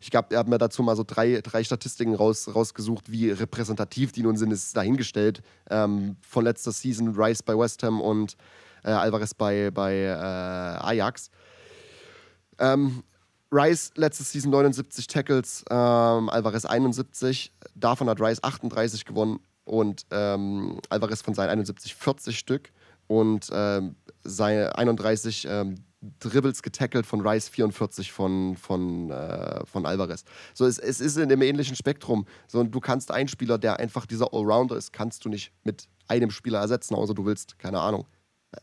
[0.00, 4.12] Ich glaube, er hat mir dazu mal so drei, drei Statistiken raus, rausgesucht, wie repräsentativ
[4.12, 5.42] die nun sind, ist dahingestellt.
[5.70, 8.36] Ähm, von letzter Season Rice bei West Ham und
[8.84, 11.30] äh, Alvarez bei, bei äh, Ajax.
[12.58, 13.02] Ähm,
[13.50, 17.52] Rice letzte Season 79 Tackles, ähm, Alvarez 71.
[17.74, 22.70] Davon hat Rice 38 gewonnen und ähm, Alvarez von seinen 71 40 Stück
[23.06, 25.76] und ähm, seine 31 ähm,
[26.20, 30.24] Dribbles getackelt von Rice, 44 von, von, äh, von Alvarez.
[30.54, 32.26] So, es, es ist in dem ähnlichen Spektrum.
[32.46, 35.88] So, und du kannst einen Spieler, der einfach dieser Allrounder ist, kannst du nicht mit
[36.06, 38.06] einem Spieler ersetzen, außer du willst, keine Ahnung.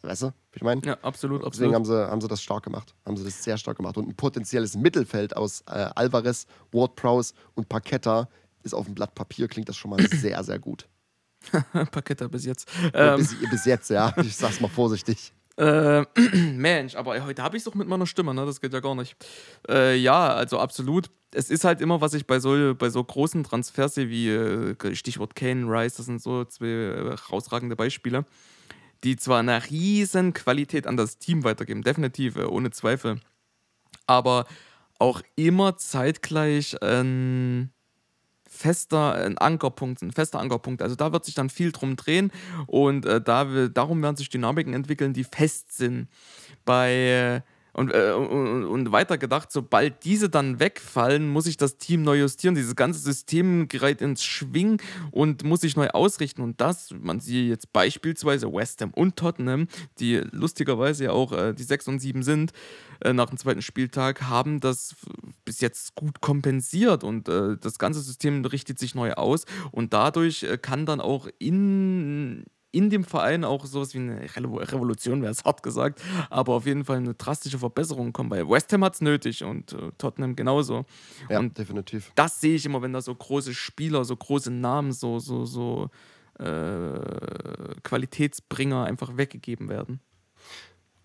[0.02, 0.82] Weißt du, ich meine?
[0.84, 1.76] ja, absolut, Deswegen absolut.
[1.76, 2.96] haben sie, haben sie das stark gemacht.
[3.06, 3.98] Haben sie das sehr stark gemacht.
[3.98, 8.28] Und ein potenzielles Mittelfeld aus äh, Alvarez, Ward Prowse und Paqueta
[8.64, 10.88] ist auf dem Blatt Papier, klingt das schon mal sehr, sehr gut.
[11.92, 12.68] Paketta bis jetzt.
[12.94, 14.14] Ähm, bis, bis jetzt, ja.
[14.18, 15.32] Ich sag's mal vorsichtig.
[15.58, 16.04] Äh,
[16.54, 18.46] Mensch, aber heute habe ich es doch mit meiner Stimme, ne?
[18.46, 19.16] Das geht ja gar nicht.
[19.70, 21.10] Äh, ja, also absolut.
[21.32, 24.96] Es ist halt immer, was ich bei so, bei so großen Transfers sehe, wie äh,
[24.96, 28.26] Stichwort Kane, Rice, das sind so zwei äh, herausragende Beispiele,
[29.04, 33.20] die zwar eine riesen Qualität an das Team weitergeben, definitiv, äh, ohne Zweifel,
[34.08, 34.46] aber
[35.00, 37.72] auch immer zeitgleich ein
[38.56, 40.82] fester ein Ankerpunkt, ein fester Ankerpunkt.
[40.82, 42.32] Also da wird sich dann viel drum drehen
[42.68, 46.08] und äh, da, darum werden sich Dynamiken entwickeln, die fest sind.
[46.64, 47.42] Bei äh,
[47.76, 52.20] Und, äh, und, und, weiter gedacht, sobald diese dann wegfallen, muss sich das Team neu
[52.20, 52.56] justieren.
[52.56, 54.78] Dieses ganze System gerät ins Schwingen
[55.12, 56.42] und muss sich neu ausrichten.
[56.42, 59.68] Und das, man sieht jetzt beispielsweise West Ham und Tottenham,
[60.00, 62.54] die lustigerweise ja auch äh, die 6 und 7 sind,
[63.02, 64.96] äh, nach dem zweiten Spieltag, haben das
[65.44, 67.04] bis jetzt gut kompensiert.
[67.04, 69.44] Und äh, das ganze System richtet sich neu aus.
[69.72, 72.46] Und dadurch äh, kann dann auch in
[72.76, 76.84] in dem Verein auch sowas wie eine Revolution, wäre es hart gesagt, aber auf jeden
[76.84, 80.86] Fall eine drastische Verbesserung kommen, weil West Ham hat es nötig und äh, Tottenham genauso.
[81.30, 82.12] Ja, und definitiv.
[82.16, 85.90] Das sehe ich immer, wenn da so große Spieler, so große Namen, so, so, so
[86.38, 87.00] äh,
[87.84, 90.02] Qualitätsbringer einfach weggegeben werden.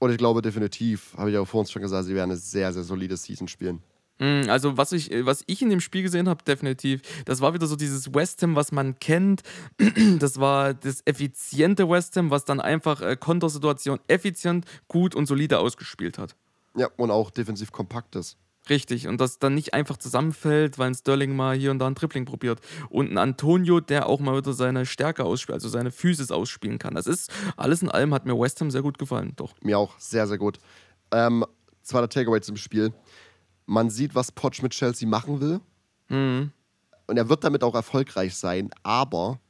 [0.01, 2.73] Und ich glaube definitiv, habe ich auch vor uns schon gesagt, sie werden eine sehr,
[2.73, 3.81] sehr solide Season spielen.
[4.21, 7.67] Mm, also, was ich, was ich in dem Spiel gesehen habe, definitiv, das war wieder
[7.67, 9.43] so dieses West Ham, was man kennt.
[10.21, 15.59] Das war das effiziente West Ham, was dann einfach äh, Kontersituation effizient, gut und solide
[15.59, 16.37] ausgespielt hat.
[16.77, 18.37] Ja, und auch defensiv kompakt ist.
[18.69, 21.95] Richtig, und das dann nicht einfach zusammenfällt, weil ein Sterling mal hier und da ein
[21.95, 22.61] Tripling probiert.
[22.91, 26.95] Und ein Antonio, der auch mal wieder seine Stärke ausspielt, also seine Physis ausspielen kann.
[26.95, 29.55] Das ist, alles in allem hat mir West Ham sehr gut gefallen, doch.
[29.63, 30.59] Mir auch, sehr, sehr gut.
[31.11, 31.45] Ähm,
[31.83, 32.93] zweiter Takeaway zum Spiel
[33.71, 35.61] man sieht, was Potsch mit Chelsea machen will.
[36.09, 36.53] Mhm.
[37.07, 39.41] Und er wird damit auch erfolgreich sein, aber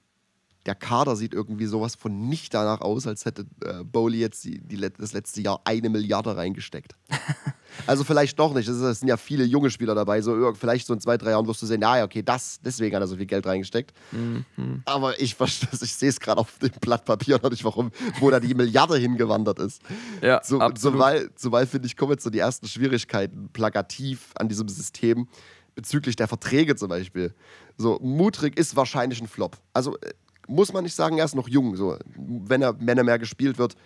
[0.66, 4.60] der Kader sieht irgendwie sowas von nicht danach aus, als hätte äh, Bowley jetzt die,
[4.60, 6.96] die, das letzte Jahr eine Milliarde reingesteckt.
[7.86, 8.68] also vielleicht doch nicht.
[8.68, 10.20] Es sind ja viele junge Spieler dabei.
[10.20, 13.02] So, vielleicht so in zwei, drei Jahren wirst du sehen, naja, okay, das, deswegen hat
[13.02, 13.92] er so viel Geld reingesteckt.
[14.12, 14.82] Mhm.
[14.84, 18.38] Aber ich, ich sehe es gerade auf dem Blatt Papier noch nicht, warum, wo da
[18.38, 19.80] die Milliarde hingewandert ist.
[20.20, 20.58] Ja, so.
[20.70, 25.26] Zumal, zumal finde ich, kommen jetzt so die ersten Schwierigkeiten plakativ an diesem System
[25.74, 27.34] bezüglich der Verträge zum Beispiel.
[27.76, 29.56] So, Mutrig ist wahrscheinlich ein Flop.
[29.72, 30.12] Also äh,
[30.50, 31.76] muss man nicht sagen, er ist noch jung.
[31.76, 33.76] So, wenn er, wenn er mehr gespielt wird,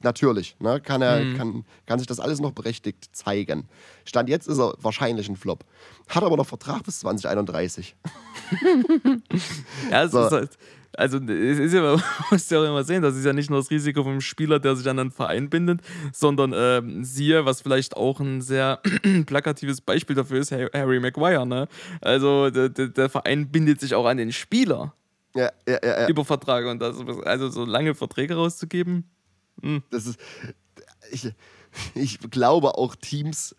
[0.00, 1.36] natürlich, ne, kann, er, mhm.
[1.36, 3.68] kann, kann sich das alles noch berechtigt zeigen.
[4.04, 5.64] Stand jetzt ist er wahrscheinlich ein Flop.
[6.08, 7.96] Hat aber noch Vertrag bis 2031.
[9.90, 10.26] ja, so.
[10.26, 10.58] ist halt,
[10.96, 13.58] also es ist ja, man muss ja auch immer sehen, das ist ja nicht nur
[13.58, 15.80] das Risiko vom Spieler, der sich an einen Verein bindet,
[16.12, 18.80] sondern äh, siehe, was vielleicht auch ein sehr
[19.26, 21.66] plakatives Beispiel dafür ist, Harry Maguire, ne?
[22.00, 24.94] Also der, der Verein bindet sich auch an den Spieler.
[25.34, 26.08] Ja, ja, ja.
[26.08, 29.10] Über Verträge und das, also so lange Verträge rauszugeben.
[29.60, 29.82] Hm.
[29.90, 30.18] Das ist.
[31.10, 31.32] Ich,
[31.94, 33.54] ich glaube auch Teams,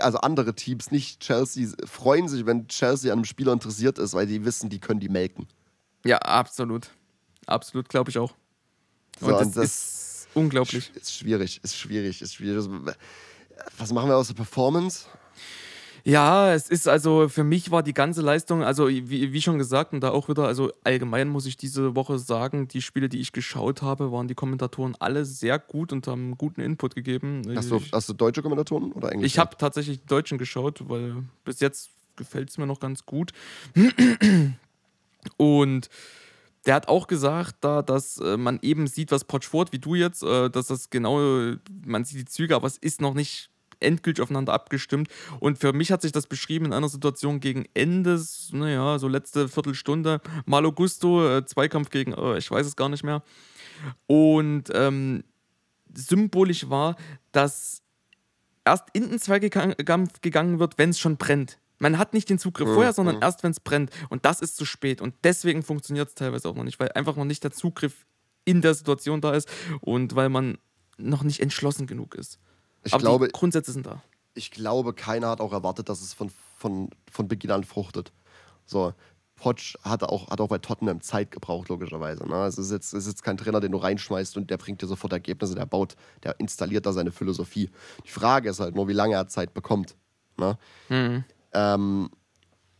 [0.00, 4.26] also andere Teams, nicht Chelsea, freuen sich, wenn Chelsea an einem Spieler interessiert ist, weil
[4.26, 5.46] die wissen, die können die melken.
[6.04, 6.90] Ja, absolut.
[7.46, 8.32] Absolut, glaube ich auch.
[9.20, 10.90] Und, so, das, und das ist unglaublich.
[10.94, 12.66] Ist schwierig, ist schwierig, ist schwierig.
[13.76, 15.06] Was machen wir aus der Performance?
[16.04, 19.92] Ja, es ist also für mich war die ganze Leistung, also wie, wie, schon gesagt,
[19.92, 23.32] und da auch wieder, also allgemein muss ich diese Woche sagen, die Spiele, die ich
[23.32, 27.42] geschaut habe, waren die Kommentatoren alle sehr gut und haben guten Input gegeben.
[27.54, 29.32] Hast du, hast du deutsche Kommentatoren oder Englisch?
[29.32, 33.32] Ich habe tatsächlich die Deutschen geschaut, weil bis jetzt gefällt es mir noch ganz gut.
[35.36, 35.88] Und
[36.66, 40.22] der hat auch gesagt, da, dass äh, man eben sieht, was Potschford, wie du jetzt,
[40.22, 43.49] äh, dass das genau, man sieht die Züge, aber es ist noch nicht
[43.80, 45.08] endgültig aufeinander abgestimmt.
[45.40, 48.20] Und für mich hat sich das beschrieben in einer Situation gegen Ende,
[48.52, 50.20] naja, so letzte Viertelstunde.
[50.46, 53.22] Malo Gusto, äh, Zweikampf gegen, äh, ich weiß es gar nicht mehr.
[54.06, 55.24] Und ähm,
[55.94, 56.96] symbolisch war,
[57.32, 57.82] dass
[58.64, 61.58] erst in den Zweikampf gegangen wird, wenn es schon brennt.
[61.78, 62.74] Man hat nicht den Zugriff mhm.
[62.74, 63.90] vorher, sondern erst, wenn es brennt.
[64.10, 65.00] Und das ist zu spät.
[65.00, 68.06] Und deswegen funktioniert es teilweise auch noch nicht, weil einfach noch nicht der Zugriff
[68.44, 69.48] in der Situation da ist
[69.80, 70.58] und weil man
[70.98, 72.38] noch nicht entschlossen genug ist.
[72.84, 74.02] Ich Aber glaube, die Grundsätze sind da.
[74.34, 78.12] Ich glaube, keiner hat auch erwartet, dass es von, von, von Beginn an fruchtet.
[78.64, 78.94] So,
[79.40, 82.28] Potsch hat auch, hat auch bei Tottenham Zeit gebraucht, logischerweise.
[82.28, 82.44] Ne?
[82.44, 84.86] Es, ist jetzt, es ist jetzt kein Trainer, den du reinschmeißt und der bringt dir
[84.86, 87.70] sofort Ergebnisse, der baut, der installiert da seine Philosophie.
[88.04, 89.96] Die Frage ist halt nur, wie lange er Zeit bekommt.
[90.36, 90.58] Ne?
[90.88, 91.24] Mhm.
[91.52, 92.10] Ähm,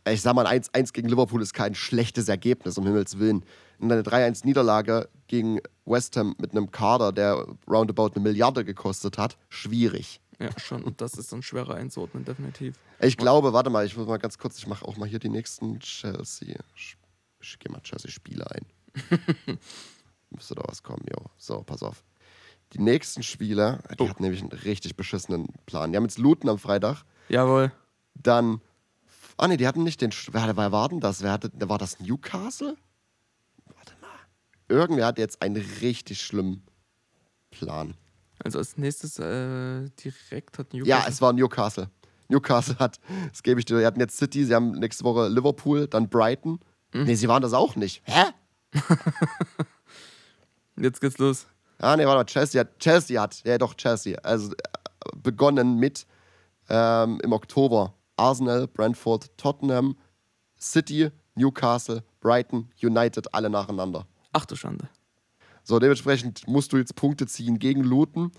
[0.07, 3.43] ich sag mal, 1-1 gegen Liverpool ist kein schlechtes Ergebnis, um Himmels Willen.
[3.79, 9.37] Und eine 3-1-Niederlage gegen West Ham mit einem Kader, der roundabout eine Milliarde gekostet hat,
[9.47, 10.19] schwierig.
[10.39, 10.83] Ja, schon.
[10.83, 12.75] Und das ist dann schwerer einzuordnen, definitiv.
[12.99, 15.29] Ich glaube, warte mal, ich muss mal ganz kurz, ich mache auch mal hier die
[15.29, 16.57] nächsten Chelsea.
[16.75, 18.65] Ich gehe mal Chelsea-Spiele ein.
[20.31, 21.25] Müsste da was kommen, jo.
[21.37, 22.03] So, pass auf.
[22.73, 24.09] Die nächsten Spiele, die oh.
[24.09, 25.91] hatten nämlich einen richtig beschissenen Plan.
[25.91, 27.03] Die haben jetzt Luton am Freitag.
[27.29, 27.71] Jawohl.
[28.15, 28.59] Dann.
[29.37, 30.11] Ah, ne, die hatten nicht den.
[30.31, 31.21] Wer, wer war denn das?
[31.21, 32.75] Wer hatte, war das Newcastle?
[34.71, 36.63] Irgendwer hat jetzt einen richtig schlimmen
[37.51, 37.95] Plan.
[38.43, 40.87] Also als nächstes äh, direkt hat Newcastle.
[40.87, 41.89] Ja, es war Newcastle.
[42.29, 42.99] Newcastle hat,
[43.29, 46.59] das gebe ich dir, die hatten jetzt City, sie haben nächste Woche Liverpool, dann Brighton.
[46.93, 47.03] Mhm.
[47.03, 48.01] Nee, sie waren das auch nicht.
[48.05, 48.31] Hä?
[50.77, 51.45] jetzt geht's los.
[51.77, 54.17] Ah, nee, warte mal, Chelsea hat, Chelsea hat, ja doch, Chelsea.
[54.19, 54.53] Also
[55.21, 56.07] begonnen mit
[56.69, 59.97] ähm, im Oktober Arsenal, Brentford, Tottenham,
[60.59, 64.05] City, Newcastle, Brighton, United, alle nacheinander.
[64.31, 64.89] Ach du Schande.
[65.63, 68.31] So, dementsprechend musst du jetzt Punkte ziehen gegen Luton.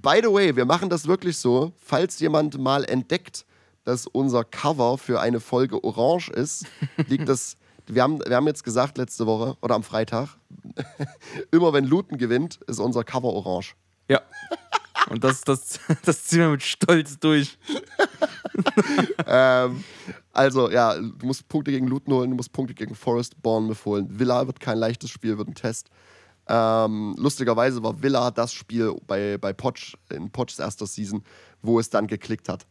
[0.00, 3.44] By the way, wir machen das wirklich so, falls jemand mal entdeckt,
[3.84, 6.66] dass unser Cover für eine Folge orange ist,
[7.08, 7.56] liegt das.
[7.86, 10.36] Wir haben, wir haben jetzt gesagt letzte Woche oder am Freitag,
[11.50, 13.74] immer wenn Luton gewinnt, ist unser Cover orange.
[14.08, 14.20] Ja.
[15.08, 17.58] Und das, das, das ziehen wir mit Stolz durch.
[19.26, 19.82] ähm,
[20.32, 24.18] also, ja, du musst Punkte gegen Luton holen, du musst Punkte gegen Forest Bournemouth holen.
[24.18, 25.90] Villa wird kein leichtes Spiel, wird ein Test.
[26.46, 31.22] Ähm, lustigerweise war Villa das Spiel bei, bei Poch, in Pochs erster Season,
[31.62, 32.66] wo es dann geklickt hat.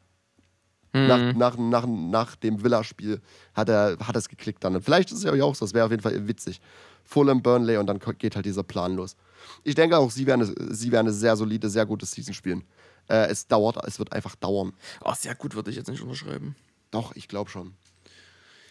[0.93, 1.07] Mhm.
[1.07, 3.21] Nach, nach, nach, nach dem Villa-Spiel
[3.53, 4.75] hat, er, hat es geklickt dann.
[4.75, 6.59] Und vielleicht ist es ja auch so, das wäre auf jeden Fall witzig.
[7.03, 9.15] Fulham, Burnley und dann geht halt dieser Plan los.
[9.63, 12.63] Ich denke auch, sie werden, sie werden eine sehr solide, sehr gute Season spielen.
[13.07, 14.73] Äh, es dauert, es wird einfach dauern.
[15.03, 16.55] Oh, sehr gut würde ich jetzt nicht unterschreiben.
[16.91, 17.75] Doch, ich glaube schon.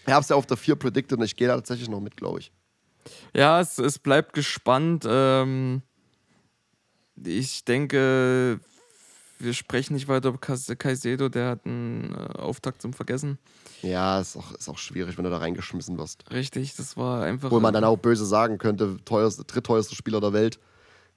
[0.06, 2.16] Ich habe es ja auf der 4 predicted und ich gehe da tatsächlich noch mit,
[2.16, 2.52] glaube ich.
[3.34, 5.04] Ja, es, es bleibt gespannt.
[5.08, 5.82] Ähm,
[7.22, 8.60] ich denke,
[9.38, 13.38] wir sprechen nicht weiter über Kaisedo, der hat einen äh, Auftakt zum Vergessen.
[13.82, 16.24] Ja, ist auch, ist auch schwierig, wenn du da reingeschmissen wirst.
[16.32, 17.50] Richtig, das war einfach.
[17.50, 20.58] Wo man dann auch böse sagen könnte, teuerste, drittteuerster Spieler der Welt.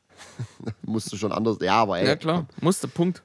[0.83, 1.57] Musste schon anders.
[1.61, 2.07] Ja, aber ey.
[2.07, 3.23] Ja, klar, musste, Punkt.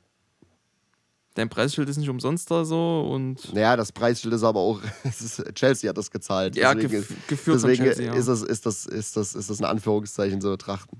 [1.36, 3.52] Dein Preisschild ist nicht umsonst da so und.
[3.52, 4.80] Naja, das Preisschild ist aber auch.
[5.04, 6.56] Ist, Chelsea hat das gezahlt.
[6.56, 8.14] Ja, deswegen, gef geführt deswegen von Chelsea, ja.
[8.14, 10.98] ist, das, ist, das, ist, das, ist das ein Anführungszeichen zu betrachten.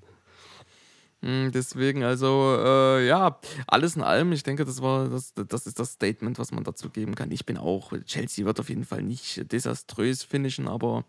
[1.23, 5.79] Hm, deswegen, also äh, ja, alles in allem, ich denke, das war das, das ist
[5.79, 7.31] das Statement, was man dazu geben kann.
[7.31, 11.05] Ich bin auch, Chelsea wird auf jeden Fall nicht desaströs finishen, aber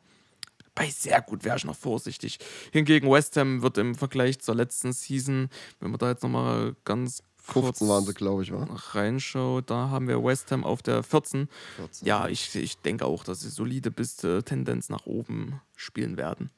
[0.73, 2.39] bei sehr gut wäre ich noch vorsichtig.
[2.71, 5.49] Hingegen West Ham wird im Vergleich zur letzten Season,
[5.81, 8.67] wenn man da jetzt nochmal ganz 15 waren sie, glaube ich, war.
[8.93, 11.47] Reinschaut, da haben wir West Ham auf der 14.
[11.77, 12.07] 14.
[12.07, 16.49] Ja, ich, ich denke auch, dass sie solide bis äh, Tendenz nach oben spielen werden.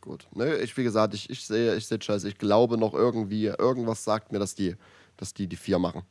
[0.00, 0.28] Gut.
[0.32, 2.30] Ne, ich, wie gesagt, ich, ich sehe, ich sehe Chelsea.
[2.30, 4.76] Ich glaube noch irgendwie, irgendwas sagt mir, dass die,
[5.16, 6.02] dass die die vier machen.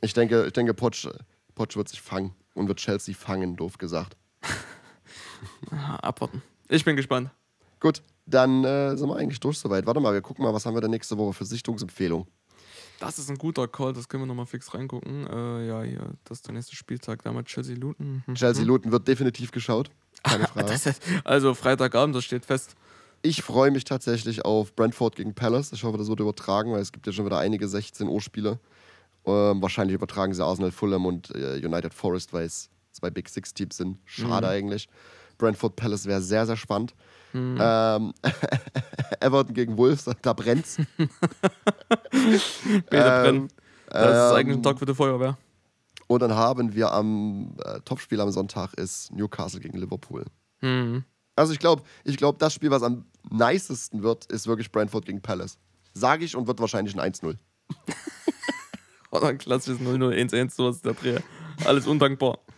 [0.00, 1.08] Ich denke, ich denke, Potsch,
[1.54, 4.16] Potsch wird sich fangen und wird Chelsea fangen, doof gesagt.
[6.00, 6.42] Abwarten.
[6.68, 7.30] Ich bin gespannt.
[7.80, 9.86] Gut, dann äh, sind wir eigentlich durch soweit.
[9.86, 12.26] Warte mal, wir gucken mal, was haben wir denn nächste Woche für Sichtungsempfehlung.
[13.00, 15.26] Das ist ein guter Call, das können wir nochmal fix reingucken.
[15.26, 18.22] Äh, ja, hier, das ist der nächste Spieltag, damals Chelsea Luton.
[18.26, 18.34] Mhm.
[18.34, 19.90] Chelsea Luton wird definitiv geschaut.
[20.22, 20.72] Keine Frage.
[20.72, 22.76] Ist, also Freitagabend, das steht fest.
[23.22, 25.72] Ich freue mich tatsächlich auf Brentford gegen Palace.
[25.72, 28.60] Ich hoffe, das wird übertragen, weil es gibt ja schon wieder einige 16 Uhr Spiele.
[29.24, 33.54] Ähm, wahrscheinlich übertragen sie Arsenal, Fulham und äh, United Forest, weil es zwei Big Six
[33.54, 33.98] Teams sind.
[34.04, 34.52] Schade mhm.
[34.52, 34.88] eigentlich.
[35.40, 36.94] Brentford Palace wäre sehr, sehr spannend.
[37.32, 37.58] Mhm.
[37.60, 38.14] Ähm,
[39.20, 40.76] Everton gegen Wolves, da brennt's.
[42.90, 43.48] Bäder brennen.
[43.88, 45.36] Das ist eigentlich ein Tag für die Feuerwehr.
[46.06, 50.24] Und dann haben wir am äh, Topspiel am Sonntag ist Newcastle gegen Liverpool.
[50.60, 51.04] Mhm.
[51.36, 55.22] Also ich glaube, ich glaub, das Spiel, was am nicesten wird, ist wirklich Brentford gegen
[55.22, 55.58] Palace.
[55.94, 57.36] Sage ich und wird wahrscheinlich ein 1-0.
[59.10, 61.18] Oder ein klassisches 0-0, 1-1, sowas der Dreh.
[61.64, 62.38] Alles undankbar.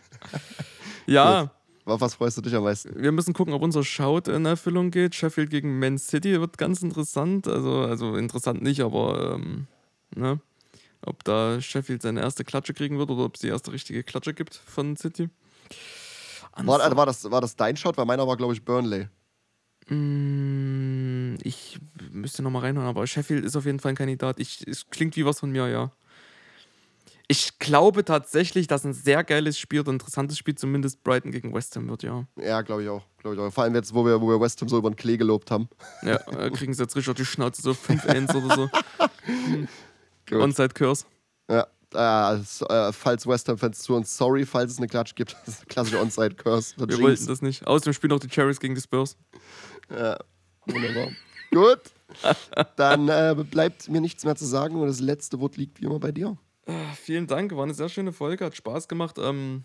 [1.05, 1.51] Ja.
[1.85, 3.01] Auf was freust du dich am meisten?
[3.01, 5.15] Wir müssen gucken, ob unser Shout in Erfüllung geht.
[5.15, 7.47] Sheffield gegen Man City wird ganz interessant.
[7.47, 9.67] Also, also interessant nicht, aber ähm,
[10.15, 10.39] ne?
[11.05, 14.33] ob da Sheffield seine erste Klatsche kriegen wird oder ob es die erste richtige Klatsche
[14.33, 15.29] gibt von City.
[16.55, 17.97] War, war, das, war das dein Shot?
[17.97, 19.07] Weil meiner war, glaube ich, Burnley.
[19.89, 21.79] Mm, ich
[22.11, 24.39] müsste nochmal reinhören, aber Sheffield ist auf jeden Fall ein Kandidat.
[24.39, 25.91] Ich, es klingt wie was von mir, ja.
[27.33, 31.75] Ich glaube tatsächlich, dass ein sehr geiles Spiel oder interessantes Spiel zumindest Brighton gegen West
[31.75, 32.27] Ham wird, ja.
[32.35, 33.01] Ja, glaube ich auch.
[33.17, 33.51] Glaub ich auch.
[33.51, 35.67] Vor allem jetzt, wo wir, wo wir West Ham so über den Klee gelobt haben.
[36.03, 38.69] Ja, äh, kriegen sie jetzt richtig auf die Schnauze, so 5-1 oder so.
[39.25, 40.41] Hm.
[40.41, 41.05] Onside Curse.
[41.49, 41.65] Ja,
[41.95, 45.35] äh, äh, falls West Ham-Fans zu uns, sorry, falls es eine Klatsch gibt.
[45.45, 46.75] Das ist ein klassischer Onside Curse.
[46.77, 47.01] Wir Jinx.
[47.01, 47.65] wollten das nicht.
[47.65, 49.17] Außerdem spielen auch die Cherries gegen die Spurs.
[49.89, 50.19] Ja,
[50.67, 51.07] wunderbar.
[51.51, 51.81] Gut.
[52.75, 55.99] Dann äh, bleibt mir nichts mehr zu sagen und das letzte Wort liegt wie immer
[55.99, 56.37] bei dir.
[56.65, 59.17] Ah, vielen Dank, war eine sehr schöne Folge, hat Spaß gemacht.
[59.19, 59.63] Ähm,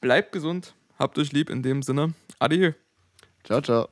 [0.00, 2.14] bleibt gesund, habt euch lieb in dem Sinne.
[2.38, 2.72] Adieu.
[3.44, 3.88] Ciao, ciao.